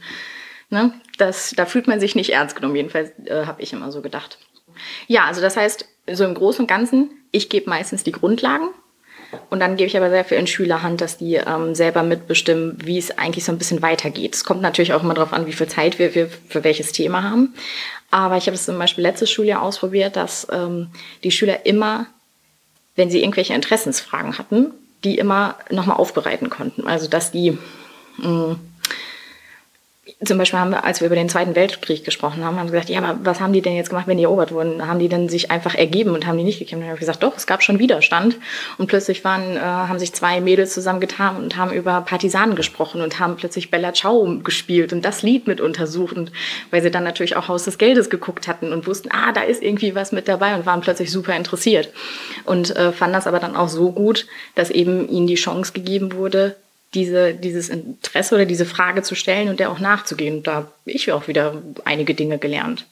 [0.70, 2.76] ne, das, da fühlt man sich nicht ernst genommen.
[2.76, 4.38] Jedenfalls äh, habe ich immer so gedacht.
[5.08, 8.70] Ja, also das heißt, so im Großen und Ganzen, ich gebe meistens die Grundlagen
[9.50, 12.98] und dann gebe ich aber sehr viel in Schülerhand, dass die ähm, selber mitbestimmen, wie
[12.98, 14.36] es eigentlich so ein bisschen weitergeht.
[14.36, 17.24] Es kommt natürlich auch immer darauf an, wie viel Zeit wir, wir für welches Thema
[17.24, 17.54] haben.
[18.10, 20.90] Aber ich habe es zum Beispiel letztes Schuljahr ausprobiert, dass ähm,
[21.24, 22.08] die Schüler immer,
[22.96, 24.72] wenn sie irgendwelche Interessensfragen hatten,
[25.04, 26.88] die immer nochmal aufbereiten konnten.
[26.88, 27.58] Also dass die
[28.18, 28.60] mh, mm,
[30.24, 33.00] zum Beispiel haben wir, als wir über den Zweiten Weltkrieg gesprochen haben, haben gesagt, ja,
[33.02, 34.88] aber was haben die denn jetzt gemacht, wenn die erobert wurden?
[34.88, 36.76] Haben die denn sich einfach ergeben und haben die nicht gekämpft?
[36.76, 38.38] Und dann habe ich gesagt, doch, es gab schon Widerstand.
[38.78, 43.20] Und plötzlich waren, äh, haben sich zwei Mädels zusammengetan und haben über Partisanen gesprochen und
[43.20, 46.16] haben plötzlich Bella Ciao gespielt und das Lied mit untersucht.
[46.16, 46.32] Und
[46.72, 49.62] weil sie dann natürlich auch Haus des Geldes geguckt hatten und wussten, ah, da ist
[49.62, 51.92] irgendwie was mit dabei und waren plötzlich super interessiert.
[52.46, 56.14] Und äh, fanden das aber dann auch so gut, dass eben ihnen die Chance gegeben
[56.14, 56.56] wurde,
[56.94, 60.38] diese, dieses Interesse oder diese Frage zu stellen und der auch nachzugehen.
[60.38, 62.86] Und da habe ich auch wieder einige Dinge gelernt.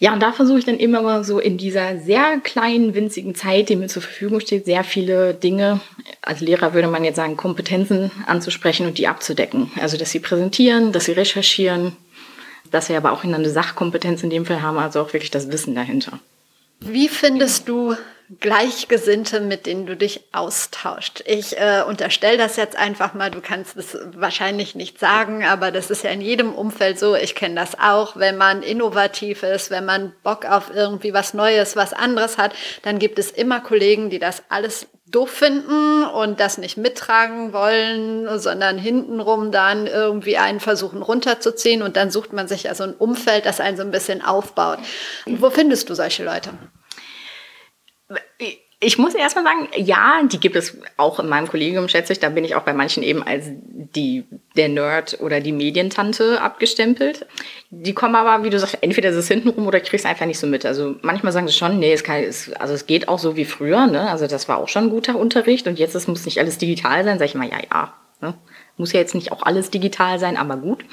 [0.00, 3.68] Ja, und da versuche ich dann immer mal so in dieser sehr kleinen, winzigen Zeit,
[3.68, 5.80] die mir zur Verfügung steht, sehr viele Dinge,
[6.22, 9.72] als Lehrer würde man jetzt sagen, Kompetenzen anzusprechen und die abzudecken.
[9.80, 11.96] Also, dass sie präsentieren, dass sie recherchieren,
[12.70, 15.50] dass sie aber auch in eine Sachkompetenz in dem Fall haben, also auch wirklich das
[15.50, 16.20] Wissen dahinter.
[16.78, 17.96] Wie findest du
[18.40, 21.22] Gleichgesinnte, mit denen du dich austauscht.
[21.24, 25.90] Ich äh, unterstelle das jetzt einfach mal, du kannst es wahrscheinlich nicht sagen, aber das
[25.90, 27.14] ist ja in jedem Umfeld so.
[27.14, 31.74] Ich kenne das auch, wenn man innovativ ist, wenn man Bock auf irgendwie was Neues,
[31.74, 36.58] was anderes hat, dann gibt es immer Kollegen, die das alles doof finden und das
[36.58, 42.68] nicht mittragen wollen, sondern hintenrum dann irgendwie einen versuchen runterzuziehen und dann sucht man sich
[42.68, 44.80] also ein Umfeld, das einen so ein bisschen aufbaut.
[45.24, 46.50] Wo findest du solche Leute?
[48.80, 52.20] Ich muss erstmal sagen, ja, die gibt es auch in meinem Kollegium, schätze ich.
[52.20, 54.24] Da bin ich auch bei manchen eben als die,
[54.56, 57.26] der Nerd oder die Medientante abgestempelt.
[57.70, 60.38] Die kommen aber, wie du sagst, entweder ist es hintenrum oder ich krieg's einfach nicht
[60.38, 60.64] so mit.
[60.64, 63.46] Also manchmal sagen sie schon, nee, es, kann, es, also es geht auch so wie
[63.46, 64.08] früher, ne?
[64.08, 67.02] Also das war auch schon ein guter Unterricht und jetzt es muss nicht alles digital
[67.02, 67.18] sein.
[67.18, 67.94] Sag ich mal, ja, ja.
[68.20, 68.34] Ne?
[68.76, 70.84] Muss ja jetzt nicht auch alles digital sein, aber gut.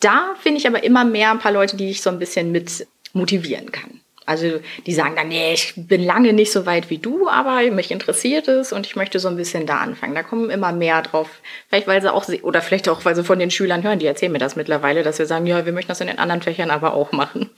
[0.00, 2.86] Da finde ich aber immer mehr ein paar Leute, die ich so ein bisschen mit
[3.12, 4.00] motivieren kann.
[4.26, 7.90] Also die sagen dann, nee, ich bin lange nicht so weit wie du, aber mich
[7.90, 10.14] interessiert es und ich möchte so ein bisschen da anfangen.
[10.14, 11.28] Da kommen immer mehr drauf.
[11.68, 14.32] Vielleicht weil sie auch, oder vielleicht auch, weil sie von den Schülern hören, die erzählen
[14.32, 16.94] mir das mittlerweile, dass wir sagen, ja, wir möchten das in den anderen Fächern aber
[16.94, 17.50] auch machen.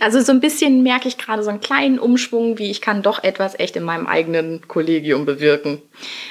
[0.00, 3.24] Also so ein bisschen merke ich gerade so einen kleinen Umschwung, wie ich kann doch
[3.24, 5.82] etwas echt in meinem eigenen Kollegium bewirken.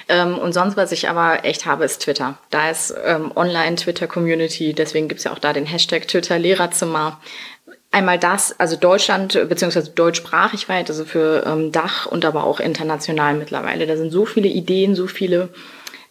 [0.07, 2.37] Ähm, und sonst, was ich aber echt habe, ist Twitter.
[2.49, 7.19] Da ist ähm, Online-Twitter-Community, deswegen gibt's ja auch da den Hashtag Twitter Lehrerzimmer
[7.91, 13.35] einmal das, also Deutschland beziehungsweise deutschsprachig weit, also für ähm, Dach und aber auch international
[13.35, 13.87] mittlerweile.
[13.87, 15.49] Da sind so viele Ideen, so viele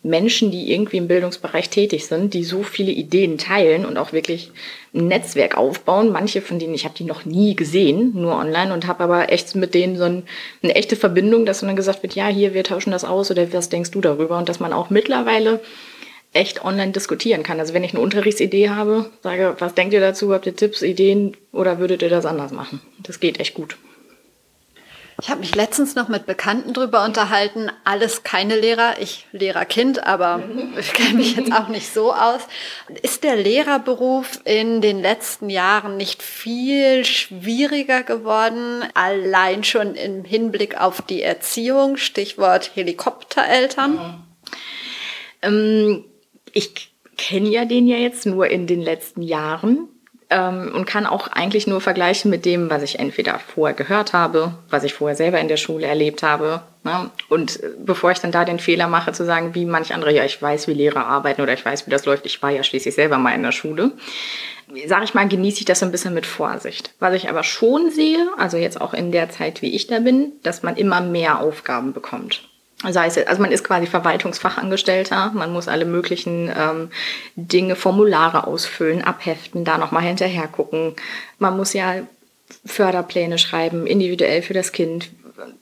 [0.07, 4.53] Menschen, die irgendwie im Bildungsbereich tätig sind, die so viele Ideen teilen und auch wirklich
[4.95, 6.12] ein Netzwerk aufbauen.
[6.12, 9.55] Manche von denen, ich habe die noch nie gesehen, nur online und habe aber echt
[9.57, 10.23] mit denen so ein,
[10.62, 13.69] eine echte Verbindung, dass dann gesagt wird, ja, hier, wir tauschen das aus oder was
[13.69, 14.39] denkst du darüber?
[14.39, 15.61] Und dass man auch mittlerweile
[16.37, 17.59] echt online diskutieren kann.
[17.59, 20.33] Also wenn ich eine Unterrichtsidee habe, sage, was denkt ihr dazu?
[20.33, 22.81] Habt ihr Tipps, Ideen oder würdet ihr das anders machen?
[23.03, 23.77] Das geht echt gut.
[25.22, 27.70] Ich habe mich letztens noch mit Bekannten drüber unterhalten.
[27.85, 30.42] Alles keine Lehrer, ich Lehrerkind, aber
[30.79, 32.42] ich kenne mich jetzt auch nicht so aus.
[33.01, 40.79] Ist der Lehrerberuf in den letzten Jahren nicht viel schwieriger geworden, allein schon im Hinblick
[40.79, 41.96] auf die Erziehung?
[41.96, 43.92] Stichwort Helikoptereltern.
[43.92, 44.14] Mhm.
[45.42, 46.05] Ähm
[46.57, 49.88] ich kenne ja den ja jetzt nur in den letzten Jahren
[50.31, 54.55] ähm, und kann auch eigentlich nur vergleichen mit dem, was ich entweder vorher gehört habe,
[54.71, 56.62] was ich vorher selber in der Schule erlebt habe.
[56.83, 57.11] Ne?
[57.29, 60.25] Und äh, bevor ich dann da den Fehler mache, zu sagen, wie manche andere, ja,
[60.25, 62.95] ich weiß, wie Lehrer arbeiten oder ich weiß, wie das läuft, ich war ja schließlich
[62.95, 63.92] selber mal in der Schule,
[64.87, 66.95] sage ich mal, genieße ich das so ein bisschen mit Vorsicht.
[67.01, 70.33] Was ich aber schon sehe, also jetzt auch in der Zeit, wie ich da bin,
[70.42, 72.49] dass man immer mehr Aufgaben bekommt.
[72.83, 76.91] Sei es, also man ist quasi Verwaltungsfachangestellter, man muss alle möglichen ähm,
[77.35, 80.95] Dinge, Formulare ausfüllen, abheften, da nochmal hinterher gucken.
[81.39, 82.03] Man muss ja
[82.67, 85.11] Förderpläne schreiben, individuell für das Kind.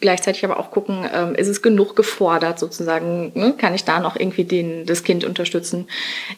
[0.01, 3.55] Gleichzeitig aber auch gucken, ähm, ist es genug gefordert sozusagen, ne?
[3.57, 5.87] kann ich da noch irgendwie den, das Kind unterstützen.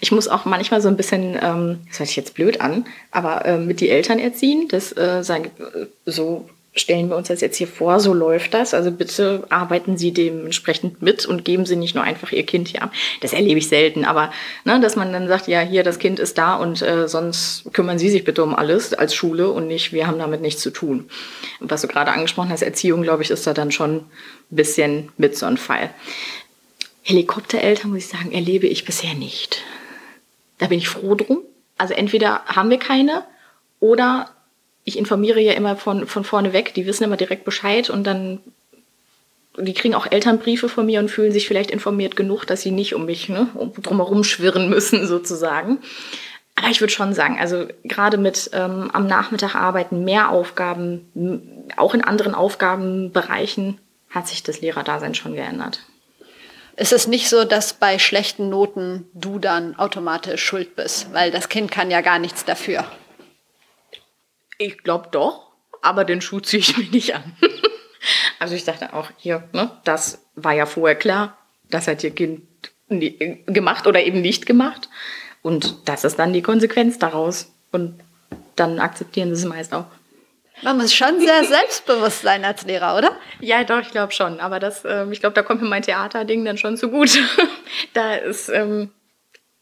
[0.01, 3.45] Ich muss auch manchmal so ein bisschen, ähm, das hört sich jetzt blöd an, aber
[3.47, 5.51] äh, mit die Eltern erziehen, das äh, sagen,
[6.07, 8.75] so stellen wir uns das jetzt hier vor, so läuft das.
[8.75, 12.83] Also bitte arbeiten Sie dementsprechend mit und geben Sie nicht nur einfach Ihr Kind hier
[12.83, 12.93] ab.
[13.23, 14.31] Das erlebe ich selten, aber
[14.65, 17.99] ne, dass man dann sagt, ja, hier, das Kind ist da und äh, sonst kümmern
[17.99, 21.09] Sie sich bitte um alles als Schule und nicht, wir haben damit nichts zu tun.
[21.61, 24.07] Was du gerade angesprochen hast, Erziehung, glaube ich, ist da dann schon ein
[24.51, 25.91] bisschen mit so ein Fall.
[27.03, 29.63] Helikoptereltern, muss ich sagen, erlebe ich bisher nicht.
[30.59, 31.39] Da bin ich froh drum.
[31.79, 33.25] Also entweder haben wir keine
[33.81, 34.31] oder
[34.87, 38.39] ich informiere ja immer von, von vorne weg, die wissen immer direkt Bescheid und dann,
[39.59, 42.95] die kriegen auch Elternbriefe von mir und fühlen sich vielleicht informiert genug, dass sie nicht
[42.95, 43.49] um mich ne,
[43.83, 45.79] drumherum schwirren müssen sozusagen.
[46.55, 51.93] Aber ich würde schon sagen, also gerade mit ähm, am Nachmittag arbeiten, mehr Aufgaben, auch
[51.93, 55.81] in anderen Aufgabenbereichen hat sich das Lehrerdasein schon geändert.
[56.77, 61.49] Ist es nicht so, dass bei schlechten Noten du dann automatisch schuld bist, weil das
[61.49, 62.87] Kind kann ja gar nichts dafür?
[64.59, 67.37] Ich glaube doch, aber den Schuh ziehe ich mir nicht an.
[68.39, 71.39] also ich dachte auch hier, ne, das war ja vorher klar,
[71.71, 72.43] das hat ihr Kind
[72.89, 74.89] gemacht oder eben nicht gemacht.
[75.43, 77.53] Und das ist dann die Konsequenz daraus.
[77.73, 78.01] Und
[78.57, 79.87] dann akzeptieren sie es meist auch.
[80.63, 83.17] Man muss schon sehr selbstbewusst sein als Lehrer, oder?
[83.41, 84.41] Ja, doch, ich glaube schon.
[84.41, 87.19] Aber das, ähm, ich glaube, da kommt mir mein Theaterding dann schon zu gut.
[87.93, 88.91] da ist, ähm,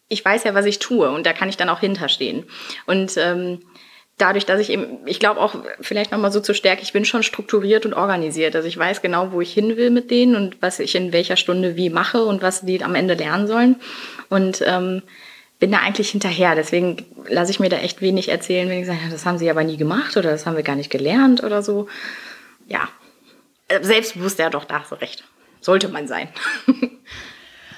[0.09, 2.45] ich weiß ja, was ich tue und da kann ich dann auch hinterstehen.
[2.87, 3.63] Und ähm,
[4.19, 7.23] dadurch, dass ich eben, ich glaube auch vielleicht nochmal so zur Stärke, ich bin schon
[7.23, 8.55] strukturiert und organisiert.
[8.55, 11.37] Also ich weiß genau, wo ich hin will mit denen und was ich in welcher
[11.37, 13.77] Stunde wie mache und was die am Ende lernen sollen.
[14.29, 15.03] Und ähm,
[15.59, 16.55] bin da eigentlich hinterher.
[16.55, 19.65] Deswegen lasse ich mir da echt wenig erzählen, wenn ich sage, das haben sie aber
[19.65, 21.89] nie gemacht oder das haben wir gar nicht gelernt oder so.
[22.69, 22.89] Ja,
[23.69, 25.25] äh, selbstbewusst, ja doch, da du recht.
[25.61, 26.29] Sollte man sein.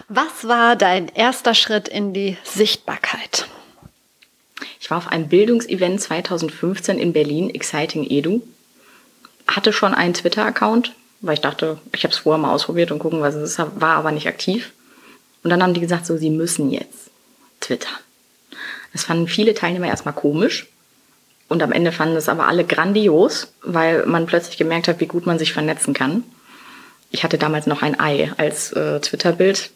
[0.09, 3.49] Was war dein erster Schritt in die Sichtbarkeit?
[4.81, 8.43] Ich war auf einem Bildungsevent 2015 in Berlin, Exciting Edu.
[9.47, 13.21] Hatte schon einen Twitter-Account, weil ich dachte, ich habe es vorher mal ausprobiert und gucken,
[13.21, 14.73] was es ist, war aber nicht aktiv.
[15.43, 17.11] Und dann haben die gesagt, so, sie müssen jetzt.
[17.61, 17.89] Twitter.
[18.93, 20.67] Das fanden viele Teilnehmer erstmal komisch.
[21.49, 25.27] Und am Ende fanden es aber alle grandios, weil man plötzlich gemerkt hat, wie gut
[25.27, 26.25] man sich vernetzen kann.
[27.11, 29.71] Ich hatte damals noch ein Ei als äh, Twitter-Bild,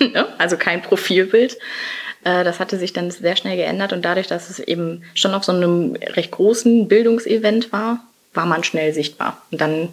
[0.00, 0.26] ne?
[0.38, 1.58] also kein Profilbild.
[2.24, 5.44] Äh, das hatte sich dann sehr schnell geändert und dadurch, dass es eben schon auf
[5.44, 8.00] so einem recht großen Bildungsevent war,
[8.34, 9.42] war man schnell sichtbar.
[9.50, 9.88] Und dann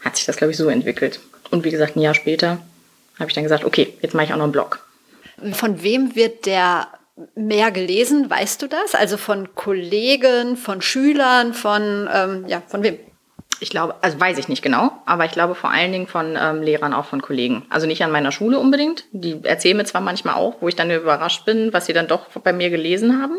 [0.00, 1.20] hat sich das, glaube ich, so entwickelt.
[1.50, 2.58] Und wie gesagt, ein Jahr später
[3.18, 4.86] habe ich dann gesagt, okay, jetzt mache ich auch noch einen Blog.
[5.52, 6.88] Von wem wird der
[7.34, 8.28] mehr gelesen?
[8.28, 8.94] Weißt du das?
[8.94, 12.98] Also von Kollegen, von Schülern, von, ähm, ja, von wem?
[13.60, 16.62] Ich glaube, also weiß ich nicht genau, aber ich glaube vor allen Dingen von ähm,
[16.62, 17.64] Lehrern, auch von Kollegen.
[17.70, 19.04] Also nicht an meiner Schule unbedingt.
[19.12, 22.28] Die erzählen mir zwar manchmal auch, wo ich dann überrascht bin, was sie dann doch
[22.28, 23.36] bei mir gelesen haben.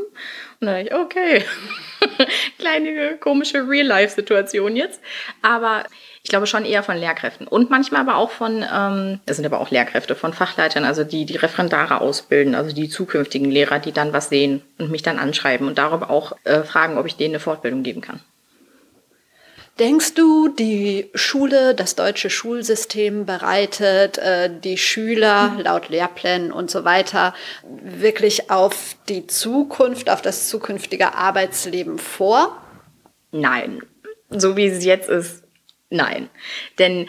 [0.60, 1.46] Und dann denke ich, okay,
[2.58, 5.02] kleine komische Real-Life-Situation jetzt.
[5.44, 5.84] Aber
[6.24, 9.62] ich glaube schon eher von Lehrkräften und manchmal aber auch von, ähm, das sind aber
[9.62, 14.12] auch Lehrkräfte, von Fachleitern, also die die Referendare ausbilden, also die zukünftigen Lehrer, die dann
[14.12, 17.40] was sehen und mich dann anschreiben und darüber auch äh, fragen, ob ich denen eine
[17.40, 18.20] Fortbildung geben kann.
[19.80, 26.84] Denkst du, die Schule, das deutsche Schulsystem bereitet äh, die Schüler laut Lehrplänen und so
[26.84, 32.62] weiter wirklich auf die Zukunft, auf das zukünftige Arbeitsleben vor?
[33.32, 33.82] Nein.
[34.30, 35.44] So wie es jetzt ist,
[35.90, 36.30] Nein.
[36.80, 37.08] Denn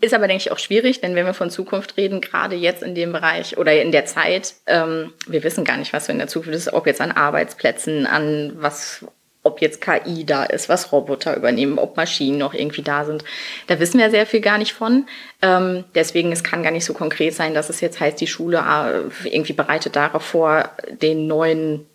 [0.00, 2.96] ist aber, denke ich, auch schwierig, denn wenn wir von Zukunft reden, gerade jetzt in
[2.96, 6.56] dem Bereich oder in der Zeit, ähm, wir wissen gar nicht, was in der Zukunft
[6.56, 9.04] ist, ob jetzt an Arbeitsplätzen, an was,
[9.42, 13.24] ob jetzt KI da ist, was Roboter übernehmen, ob Maschinen noch irgendwie da sind.
[13.66, 15.06] Da wissen wir sehr viel gar nicht von.
[15.40, 18.58] Ähm, deswegen, es kann gar nicht so konkret sein, dass es jetzt heißt, die Schule
[18.58, 21.86] äh, irgendwie bereitet darauf vor, den neuen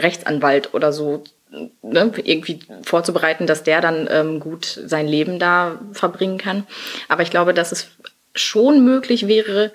[0.00, 1.22] Rechtsanwalt oder so
[1.82, 6.66] ne, irgendwie vorzubereiten, dass der dann ähm, gut sein Leben da verbringen kann.
[7.08, 7.88] Aber ich glaube, dass es
[8.34, 9.72] schon möglich wäre,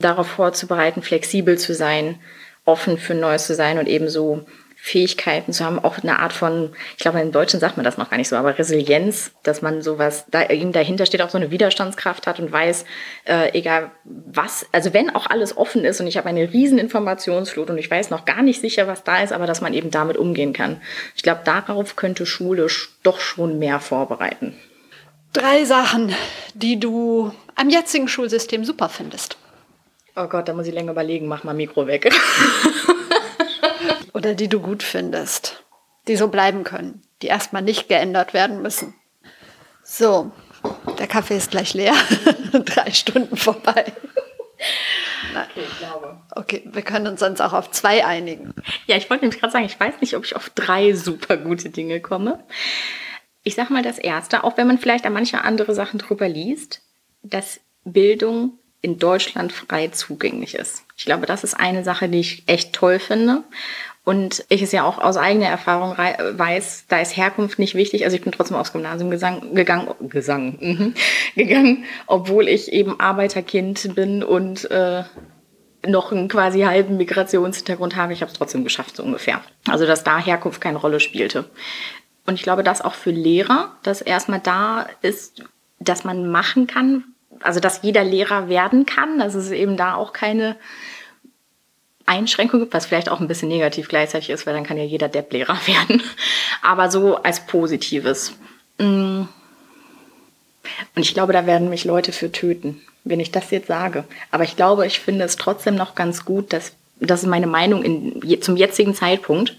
[0.00, 2.18] darauf vorzubereiten, flexibel zu sein,
[2.64, 4.46] offen für Neues zu sein und ebenso
[4.90, 8.10] Fähigkeiten zu haben, auch eine Art von, ich glaube, im Deutschen sagt man das noch
[8.10, 11.52] gar nicht so, aber Resilienz, dass man sowas, da eben dahinter steht, auch so eine
[11.52, 12.84] Widerstandskraft hat und weiß,
[13.24, 17.70] äh, egal was, also wenn auch alles offen ist und ich habe eine riesen Informationsflut
[17.70, 20.16] und ich weiß noch gar nicht sicher, was da ist, aber dass man eben damit
[20.16, 20.80] umgehen kann.
[21.14, 22.66] Ich glaube, darauf könnte Schule
[23.04, 24.56] doch schon mehr vorbereiten.
[25.32, 26.12] Drei Sachen,
[26.54, 29.36] die du am jetzigen Schulsystem super findest.
[30.16, 32.12] Oh Gott, da muss ich länger überlegen, mach mal Mikro weg.
[34.20, 35.64] oder die du gut findest,
[36.06, 38.92] die so bleiben können, die erstmal nicht geändert werden müssen.
[39.82, 40.30] So,
[40.98, 41.94] der Kaffee ist gleich leer.
[42.52, 43.90] Drei Stunden vorbei.
[45.30, 45.64] Okay.
[46.36, 48.52] Okay, wir können uns sonst auch auf zwei einigen.
[48.86, 51.70] Ja, ich wollte nämlich gerade sagen, ich weiß nicht, ob ich auf drei super gute
[51.70, 52.44] Dinge komme.
[53.42, 56.82] Ich sage mal das Erste, auch wenn man vielleicht an manche andere Sachen drüber liest,
[57.22, 60.84] dass Bildung in Deutschland frei zugänglich ist.
[60.96, 63.44] Ich glaube, das ist eine Sache, die ich echt toll finde.
[64.04, 68.04] Und ich es ja auch aus eigener Erfahrung weiß, da ist Herkunft nicht wichtig.
[68.04, 70.94] Also ich bin trotzdem aufs Gymnasium gesang, gegangen, Gesang, mhm,
[71.36, 75.04] gegangen, obwohl ich eben Arbeiterkind bin und äh,
[75.86, 78.12] noch einen quasi halben Migrationshintergrund habe.
[78.12, 79.42] Ich habe es trotzdem geschafft, so ungefähr.
[79.68, 81.44] Also dass da Herkunft keine Rolle spielte.
[82.26, 85.42] Und ich glaube, dass auch für Lehrer, dass erstmal da ist,
[85.78, 87.04] dass man machen kann,
[87.42, 90.56] also dass jeder Lehrer werden kann, dass es eben da auch keine
[92.06, 95.08] Einschränkung gibt, was vielleicht auch ein bisschen negativ gleichzeitig ist, weil dann kann ja jeder
[95.08, 96.02] Depp-Lehrer werden.
[96.62, 98.32] Aber so als Positives.
[98.78, 99.22] Mm.
[100.94, 104.04] Und ich glaube, da werden mich Leute für töten, wenn ich das jetzt sage.
[104.30, 107.82] Aber ich glaube, ich finde es trotzdem noch ganz gut, dass das ist meine Meinung
[107.82, 109.56] in, zum jetzigen Zeitpunkt,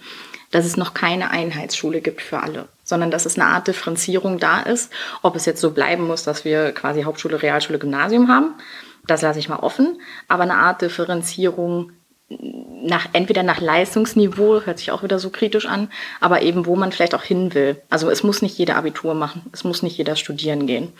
[0.51, 4.61] dass es noch keine Einheitsschule gibt für alle, sondern dass es eine Art Differenzierung da
[4.61, 4.91] ist.
[5.21, 8.53] Ob es jetzt so bleiben muss, dass wir quasi Hauptschule, Realschule, Gymnasium haben,
[9.07, 9.99] das lasse ich mal offen.
[10.27, 11.91] Aber eine Art Differenzierung
[12.83, 15.89] nach, entweder nach Leistungsniveau, hört sich auch wieder so kritisch an,
[16.19, 17.81] aber eben wo man vielleicht auch hin will.
[17.89, 20.91] Also es muss nicht jeder Abitur machen, es muss nicht jeder studieren gehen.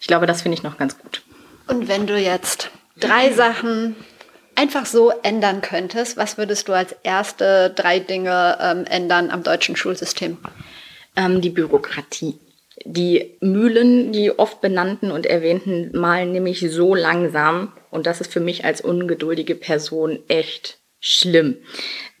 [0.00, 1.22] Ich glaube, das finde ich noch ganz gut.
[1.66, 3.96] Und wenn du jetzt drei Sachen
[4.54, 9.76] einfach so ändern könntest, was würdest du als erste drei Dinge ähm, ändern am deutschen
[9.76, 10.38] Schulsystem?
[11.16, 12.38] Ähm, die Bürokratie.
[12.84, 17.72] Die Mühlen, die oft benannten und erwähnten, malen nämlich so langsam.
[17.90, 21.56] Und das ist für mich als ungeduldige Person echt schlimm.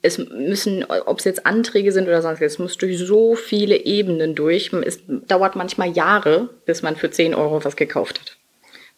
[0.02, 4.34] Es müssen, ob es jetzt Anträge sind oder sonst, es muss durch so viele Ebenen
[4.34, 4.72] durch.
[4.72, 8.36] Es dauert manchmal Jahre, bis man für 10 Euro was gekauft hat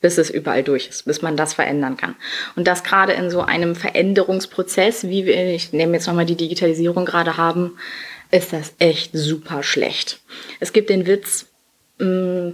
[0.01, 2.17] bis es überall durch ist, bis man das verändern kann.
[2.55, 7.07] Und das gerade in so einem Veränderungsprozess, wie wir, ich nehme jetzt nochmal die Digitalisierung
[7.07, 7.79] gerade haben,
[8.31, 10.21] ist das echt super schlecht.
[10.61, 11.47] Es gibt den Witz,
[11.99, 12.51] mm,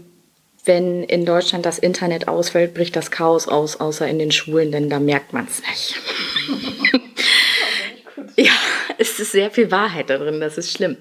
[0.65, 4.89] wenn in Deutschland das Internet ausfällt, bricht das Chaos aus, außer in den Schulen, denn
[4.89, 5.97] da merkt man es nicht.
[8.37, 8.53] ja,
[8.99, 10.97] es ist sehr viel Wahrheit darin, das ist schlimm.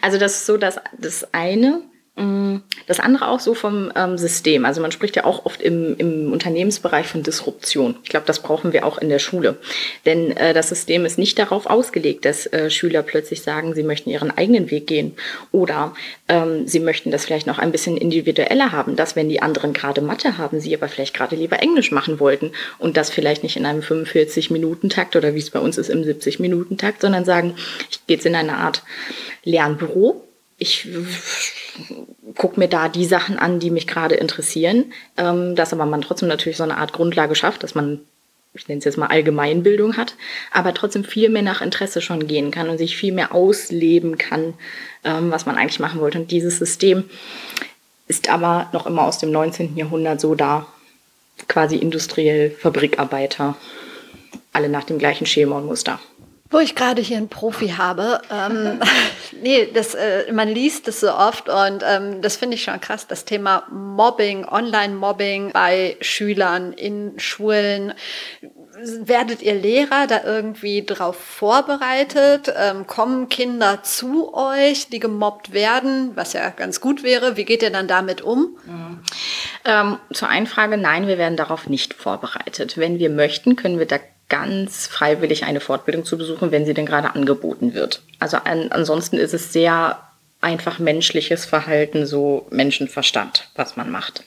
[0.00, 1.82] Also das ist so das, das eine.
[2.16, 2.58] Mm,
[2.90, 4.64] das andere auch so vom ähm, System.
[4.64, 7.94] Also man spricht ja auch oft im, im Unternehmensbereich von Disruption.
[8.02, 9.58] Ich glaube, das brauchen wir auch in der Schule.
[10.06, 14.10] Denn äh, das System ist nicht darauf ausgelegt, dass äh, Schüler plötzlich sagen, sie möchten
[14.10, 15.14] ihren eigenen Weg gehen
[15.52, 15.94] oder
[16.26, 20.00] ähm, sie möchten das vielleicht noch ein bisschen individueller haben, dass wenn die anderen gerade
[20.00, 23.66] Mathe haben, sie aber vielleicht gerade lieber Englisch machen wollten und das vielleicht nicht in
[23.66, 27.54] einem 45-Minuten-Takt oder wie es bei uns ist im 70-Minuten-Takt, sondern sagen,
[27.88, 28.82] ich gehe jetzt in eine Art
[29.44, 30.24] Lernbüro
[30.60, 30.86] ich
[32.36, 36.28] gucke mir da die Sachen an, die mich gerade interessieren, ähm, dass aber man trotzdem
[36.28, 38.00] natürlich so eine Art Grundlage schafft, dass man,
[38.54, 40.16] ich nenne es jetzt mal Allgemeinbildung hat,
[40.52, 44.54] aber trotzdem viel mehr nach Interesse schon gehen kann und sich viel mehr ausleben kann,
[45.04, 46.18] ähm, was man eigentlich machen wollte.
[46.18, 47.04] Und dieses System
[48.08, 49.76] ist aber noch immer aus dem 19.
[49.76, 50.66] Jahrhundert so da,
[51.48, 53.56] quasi industriell Fabrikarbeiter,
[54.52, 56.00] alle nach dem gleichen Schema und Muster.
[56.52, 58.80] Wo ich gerade hier einen Profi habe, ähm,
[59.42, 63.06] nee, das, äh, man liest das so oft und ähm, das finde ich schon krass,
[63.06, 67.94] das Thema Mobbing, Online-Mobbing bei Schülern in Schulen.
[68.82, 72.52] Werdet ihr Lehrer da irgendwie drauf vorbereitet?
[72.56, 77.36] Ähm, kommen Kinder zu euch, die gemobbt werden, was ja ganz gut wäre?
[77.36, 78.56] Wie geht ihr dann damit um?
[78.64, 79.00] Mhm.
[79.66, 82.76] Ähm, zur Einfrage, nein, wir werden darauf nicht vorbereitet.
[82.76, 83.98] Wenn wir möchten, können wir da
[84.30, 88.00] ganz freiwillig eine Fortbildung zu besuchen, wenn sie denn gerade angeboten wird.
[88.18, 89.98] Also an, ansonsten ist es sehr
[90.40, 94.24] einfach menschliches Verhalten, so Menschenverstand, was man macht.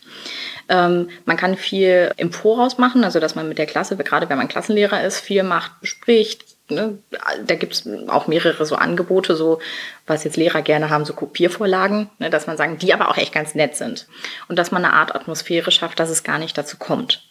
[0.70, 4.38] Ähm, man kann viel im Voraus machen, also dass man mit der Klasse, gerade wenn
[4.38, 6.46] man Klassenlehrer ist, viel macht, bespricht.
[6.70, 7.00] Ne?
[7.46, 9.60] Da gibt es auch mehrere so Angebote, so
[10.06, 12.30] was jetzt Lehrer gerne haben, so Kopiervorlagen, ne?
[12.30, 14.08] dass man sagen, die aber auch echt ganz nett sind.
[14.48, 17.28] Und dass man eine Art Atmosphäre schafft, dass es gar nicht dazu kommt.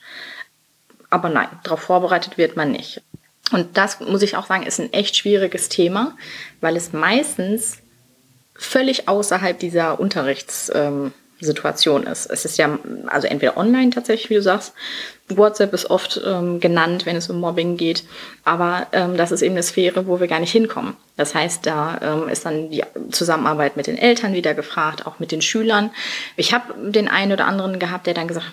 [1.13, 3.03] Aber nein, darauf vorbereitet wird man nicht.
[3.53, 6.17] Und das muss ich auch sagen, ist ein echt schwieriges Thema,
[6.63, 7.79] weil es meistens
[8.55, 11.13] völlig außerhalb dieser Unterrichts, ähm,
[11.47, 12.27] Situation ist.
[12.27, 14.75] Es ist ja also entweder online tatsächlich, wie du sagst.
[15.29, 18.05] WhatsApp ist oft ähm, genannt, wenn es um Mobbing geht.
[18.45, 20.97] Aber ähm, das ist eben eine Sphäre, wo wir gar nicht hinkommen.
[21.17, 25.33] Das heißt, da ähm, ist dann die Zusammenarbeit mit den Eltern wieder gefragt, auch mit
[25.33, 25.91] den Schülern.
[26.37, 28.47] Ich habe den einen oder anderen gehabt, der dann gesagt,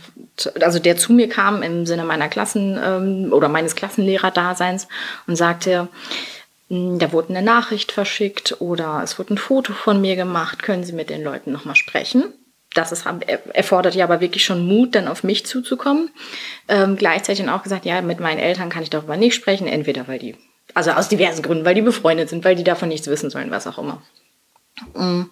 [0.62, 4.88] also der zu mir kam im Sinne meiner Klassen ähm, oder meines Klassenlehrerdaseins
[5.28, 5.90] und sagte,
[6.70, 10.64] hm, da wurde eine Nachricht verschickt oder es wurde ein Foto von mir gemacht.
[10.64, 12.34] Können Sie mit den Leuten nochmal sprechen?
[12.80, 13.06] Das ist,
[13.54, 16.10] erfordert ja aber wirklich schon Mut, dann auf mich zuzukommen.
[16.70, 20.20] Ähm, gleichzeitig auch gesagt, ja, mit meinen Eltern kann ich darüber nicht sprechen, entweder weil
[20.20, 20.36] die,
[20.74, 23.68] also aus diversen Gründen, weil die befreundet sind, weil die davon nichts wissen sollen, was
[23.68, 24.02] auch immer.
[24.94, 25.24] Mm.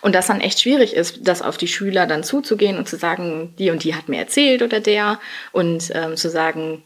[0.00, 3.54] Und das dann echt schwierig ist, das auf die Schüler dann zuzugehen und zu sagen,
[3.58, 5.18] die und die hat mir erzählt oder der
[5.50, 6.84] und ähm, zu sagen,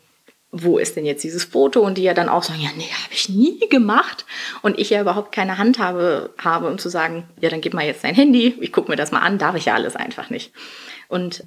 [0.52, 1.80] wo ist denn jetzt dieses Foto?
[1.80, 4.24] Und die ja dann auch sagen, ja, nee, habe ich nie gemacht.
[4.62, 8.04] Und ich ja überhaupt keine Handhabe habe, um zu sagen, ja, dann gib mal jetzt
[8.04, 10.52] dein Handy, ich gucke mir das mal an, darf ich ja alles einfach nicht.
[11.08, 11.44] Und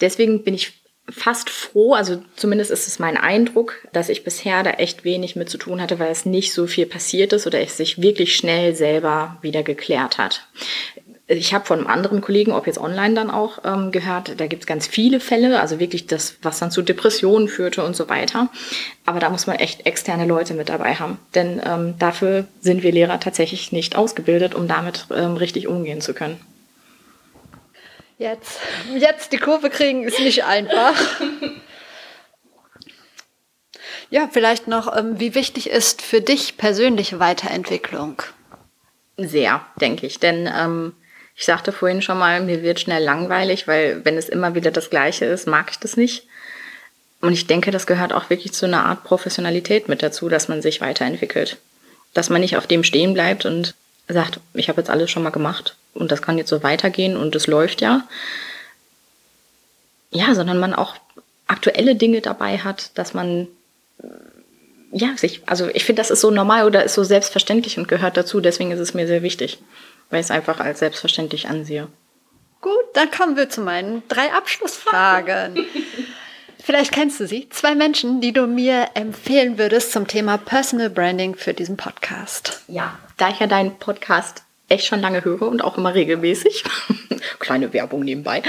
[0.00, 0.72] deswegen bin ich
[1.10, 5.50] fast froh, also zumindest ist es mein Eindruck, dass ich bisher da echt wenig mit
[5.50, 8.74] zu tun hatte, weil es nicht so viel passiert ist oder es sich wirklich schnell
[8.74, 10.46] selber wieder geklärt hat.
[11.26, 14.64] Ich habe von einem anderen Kollegen, ob jetzt online dann auch, ähm, gehört, da gibt
[14.64, 18.50] es ganz viele Fälle, also wirklich das, was dann zu Depressionen führte und so weiter.
[19.06, 21.18] Aber da muss man echt externe Leute mit dabei haben.
[21.34, 26.12] Denn ähm, dafür sind wir Lehrer tatsächlich nicht ausgebildet, um damit ähm, richtig umgehen zu
[26.12, 26.38] können.
[28.18, 28.60] Jetzt,
[28.94, 30.94] jetzt die Kurve kriegen ist nicht einfach.
[34.10, 38.22] Ja, vielleicht noch, ähm, wie wichtig ist für dich persönliche Weiterentwicklung?
[39.16, 40.20] Sehr, denke ich.
[40.20, 40.92] Denn ähm,
[41.36, 44.90] ich sagte vorhin schon mal, mir wird schnell langweilig, weil wenn es immer wieder das
[44.90, 46.26] Gleiche ist, mag ich das nicht.
[47.20, 50.62] Und ich denke, das gehört auch wirklich zu einer Art Professionalität mit dazu, dass man
[50.62, 51.56] sich weiterentwickelt.
[52.12, 53.74] Dass man nicht auf dem stehen bleibt und
[54.08, 57.34] sagt, ich habe jetzt alles schon mal gemacht und das kann jetzt so weitergehen und
[57.34, 58.06] es läuft ja.
[60.10, 60.94] Ja, sondern man auch
[61.46, 63.48] aktuelle Dinge dabei hat, dass man
[64.92, 68.16] ja, sich, also ich finde, das ist so normal oder ist so selbstverständlich und gehört
[68.16, 69.58] dazu, deswegen ist es mir sehr wichtig,
[70.14, 71.88] weil ich es einfach als selbstverständlich ansehe.
[72.60, 75.66] Gut, dann kommen wir zu meinen drei Abschlussfragen.
[76.62, 77.48] Vielleicht kennst du sie.
[77.50, 82.62] Zwei Menschen, die du mir empfehlen würdest zum Thema Personal Branding für diesen Podcast.
[82.68, 86.62] Ja, da ich ja deinen Podcast echt schon lange höre und auch immer regelmäßig,
[87.40, 88.44] kleine Werbung nebenbei,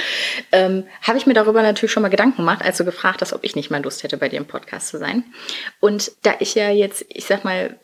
[0.52, 3.44] ähm, habe ich mir darüber natürlich schon mal Gedanken gemacht, als du gefragt hast, ob
[3.44, 5.24] ich nicht mal Lust hätte, bei dir im Podcast zu sein.
[5.80, 7.80] Und da ich ja jetzt, ich sag mal,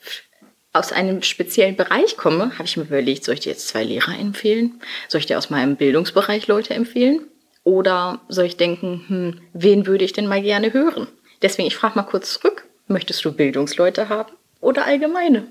[0.73, 4.17] aus einem speziellen Bereich komme, habe ich mir überlegt, soll ich dir jetzt zwei Lehrer
[4.17, 4.81] empfehlen?
[5.07, 7.27] Soll ich dir aus meinem Bildungsbereich Leute empfehlen?
[7.63, 11.07] Oder soll ich denken, hm, wen würde ich denn mal gerne hören?
[11.41, 15.47] Deswegen, ich frage mal kurz zurück, möchtest du Bildungsleute haben oder allgemeine?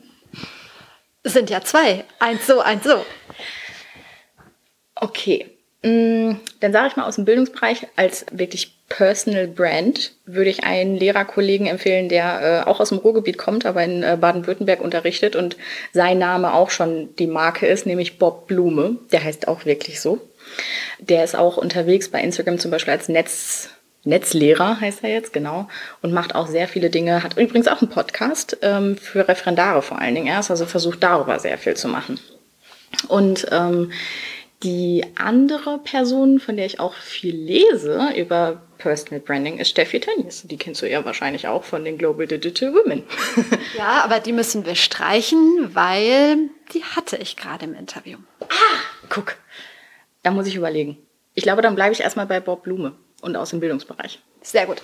[1.23, 2.05] Es sind ja zwei.
[2.19, 3.05] Eins so, eins so.
[4.95, 5.47] Okay.
[5.83, 10.97] Mm, dann sage ich mal aus dem Bildungsbereich, als wirklich Personal Brand würde ich einen
[10.97, 15.57] Lehrerkollegen empfehlen, der äh, auch aus dem Ruhrgebiet kommt, aber in äh, Baden-Württemberg unterrichtet und
[15.93, 18.97] sein Name auch schon die Marke ist, nämlich Bob Blume.
[19.13, 20.19] Der heißt auch wirklich so.
[20.99, 23.71] Der ist auch unterwegs bei Instagram zum Beispiel als Netz,
[24.03, 25.69] Netzlehrer, heißt er jetzt, genau,
[26.03, 30.01] und macht auch sehr viele Dinge, hat übrigens auch einen Podcast ähm, für Referendare vor
[30.01, 32.19] allen Dingen erst, also versucht darüber sehr viel zu machen.
[33.07, 33.93] Und ähm,
[34.65, 40.43] die andere Person, von der ich auch viel lese über Personal Branding, ist Steffi Tönnies.
[40.43, 43.05] Die kennst du ja wahrscheinlich auch von den Global Digital Women.
[43.79, 48.19] ja, aber die müssen wir streichen, weil die hatte ich gerade im Interview.
[48.41, 49.37] Ah, guck.
[50.23, 50.99] Da muss ich überlegen.
[51.35, 54.21] Ich glaube, dann bleibe ich erstmal bei Bob Blume und aus dem Bildungsbereich.
[54.43, 54.81] Sehr gut.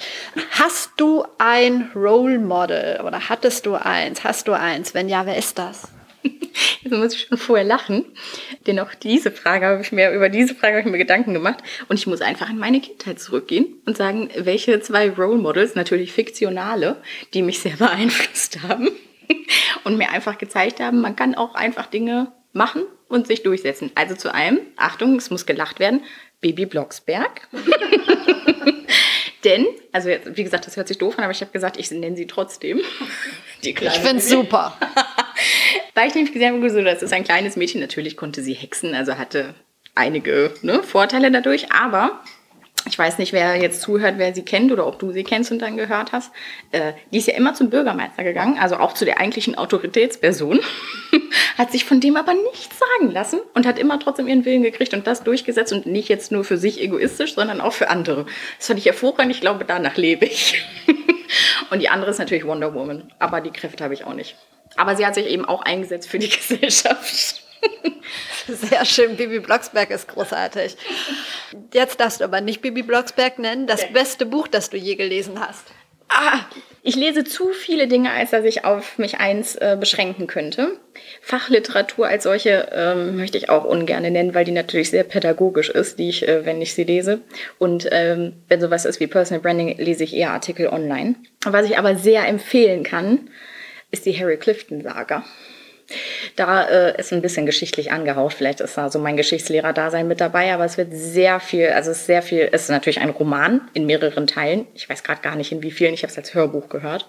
[0.52, 4.22] Hast du ein Role Model oder hattest du eins?
[4.22, 4.94] Hast du eins?
[4.94, 5.88] Wenn ja, wer ist das?
[6.82, 8.04] Jetzt muss ich schon vorher lachen,
[8.66, 11.58] denn auch diese Frage habe ich mir, über diese Frage habe ich mir Gedanken gemacht
[11.88, 16.12] und ich muss einfach in meine Kindheit zurückgehen und sagen, welche zwei Role Models, natürlich
[16.12, 17.02] fiktionale,
[17.34, 18.90] die mich sehr beeinflusst haben
[19.84, 23.90] und mir einfach gezeigt haben, man kann auch einfach Dinge machen und sich durchsetzen.
[23.94, 26.02] Also zu einem, Achtung, es muss gelacht werden,
[26.40, 27.48] Baby Blocksberg.
[29.44, 32.16] Denn, also wie gesagt, das hört sich doof an, aber ich habe gesagt, ich nenne
[32.16, 32.80] sie trotzdem.
[33.62, 34.76] Die ich finde es super.
[35.96, 37.80] Weil ich nämlich gesehen habe, so, das ist ein kleines Mädchen.
[37.80, 39.54] Natürlich konnte sie hexen, also hatte
[39.94, 42.20] einige ne, Vorteile dadurch, aber
[42.86, 45.60] ich weiß nicht, wer jetzt zuhört, wer sie kennt oder ob du sie kennst und
[45.60, 46.32] dann gehört hast.
[46.70, 50.60] Äh, die ist ja immer zum Bürgermeister gegangen, also auch zu der eigentlichen Autoritätsperson,
[51.56, 54.92] hat sich von dem aber nichts sagen lassen und hat immer trotzdem ihren Willen gekriegt
[54.92, 58.26] und das durchgesetzt und nicht jetzt nur für sich egoistisch, sondern auch für andere.
[58.58, 59.34] Das fand ich hervorragend.
[59.34, 60.62] Ich glaube, danach lebe ich.
[61.70, 64.36] und die andere ist natürlich Wonder Woman, aber die Kräfte habe ich auch nicht.
[64.76, 67.42] Aber sie hat sich eben auch eingesetzt für die Gesellschaft.
[68.48, 70.76] Sehr schön, Bibi Blocksberg ist großartig.
[71.72, 73.92] Jetzt darfst du aber nicht Bibi Blocksberg nennen, das okay.
[73.92, 75.64] beste Buch, das du je gelesen hast.
[76.08, 76.40] Ah,
[76.82, 80.78] ich lese zu viele Dinge, als dass ich auf mich eins äh, beschränken könnte.
[81.20, 85.98] Fachliteratur als solche ähm, möchte ich auch ungern nennen, weil die natürlich sehr pädagogisch ist,
[85.98, 87.22] die ich, äh, wenn ich sie lese.
[87.58, 91.16] Und ähm, wenn sowas ist wie Personal Branding, lese ich eher Artikel online.
[91.44, 93.28] Was ich aber sehr empfehlen kann,
[93.96, 95.24] ist die Harry Clifton Saga.
[96.34, 98.34] Da äh, ist ein bisschen geschichtlich angehaucht.
[98.34, 101.98] Vielleicht ist da so mein Geschichtslehrer-Dasein mit dabei, aber es wird sehr viel, also es
[101.98, 104.66] ist sehr viel, es ist natürlich ein Roman in mehreren Teilen.
[104.74, 107.08] Ich weiß gerade gar nicht in wie vielen, ich habe es als Hörbuch gehört.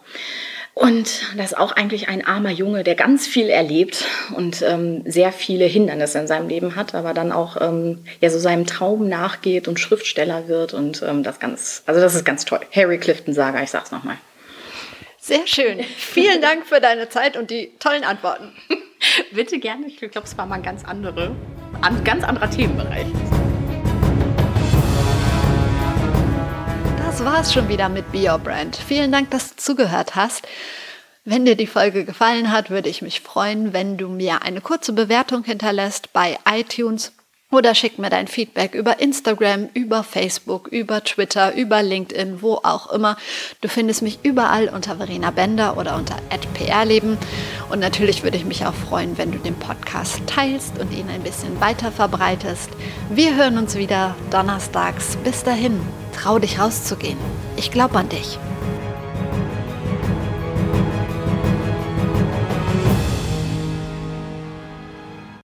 [0.76, 5.32] Und das ist auch eigentlich ein armer Junge, der ganz viel erlebt und ähm, sehr
[5.32, 9.68] viele Hindernisse in seinem Leben hat, aber dann auch ähm, ja so seinem Traum nachgeht
[9.68, 12.60] und Schriftsteller wird und ähm, das ganz, also das ist ganz toll.
[12.72, 14.18] Harry Clifton Saga, ich sag's nochmal.
[15.28, 15.84] Sehr schön.
[15.84, 18.54] Vielen Dank für deine Zeit und die tollen Antworten.
[19.34, 19.88] Bitte gerne.
[19.88, 21.36] Ich glaube, es war mal ein ganz, andere,
[21.82, 23.08] ein ganz anderer Themenbereich.
[27.06, 28.78] das war's schon wieder mit Be Your Brand.
[28.78, 30.48] Vielen Dank, dass du zugehört hast.
[31.26, 34.94] Wenn dir die Folge gefallen hat, würde ich mich freuen, wenn du mir eine kurze
[34.94, 37.12] Bewertung hinterlässt bei iTunes
[37.52, 42.92] oder schick mir dein Feedback über Instagram, über Facebook, über Twitter, über LinkedIn, wo auch
[42.92, 43.16] immer.
[43.62, 46.18] Du findest mich überall unter Verena Bender oder unter
[46.54, 47.18] @prleben.
[47.70, 51.24] Und natürlich würde ich mich auch freuen, wenn du den Podcast teilst und ihn ein
[51.24, 52.70] bisschen weiter verbreitest.
[53.10, 55.18] Wir hören uns wieder donnerstags.
[55.24, 55.80] Bis dahin,
[56.14, 57.18] trau dich rauszugehen.
[57.56, 58.40] Ich glaube an dich.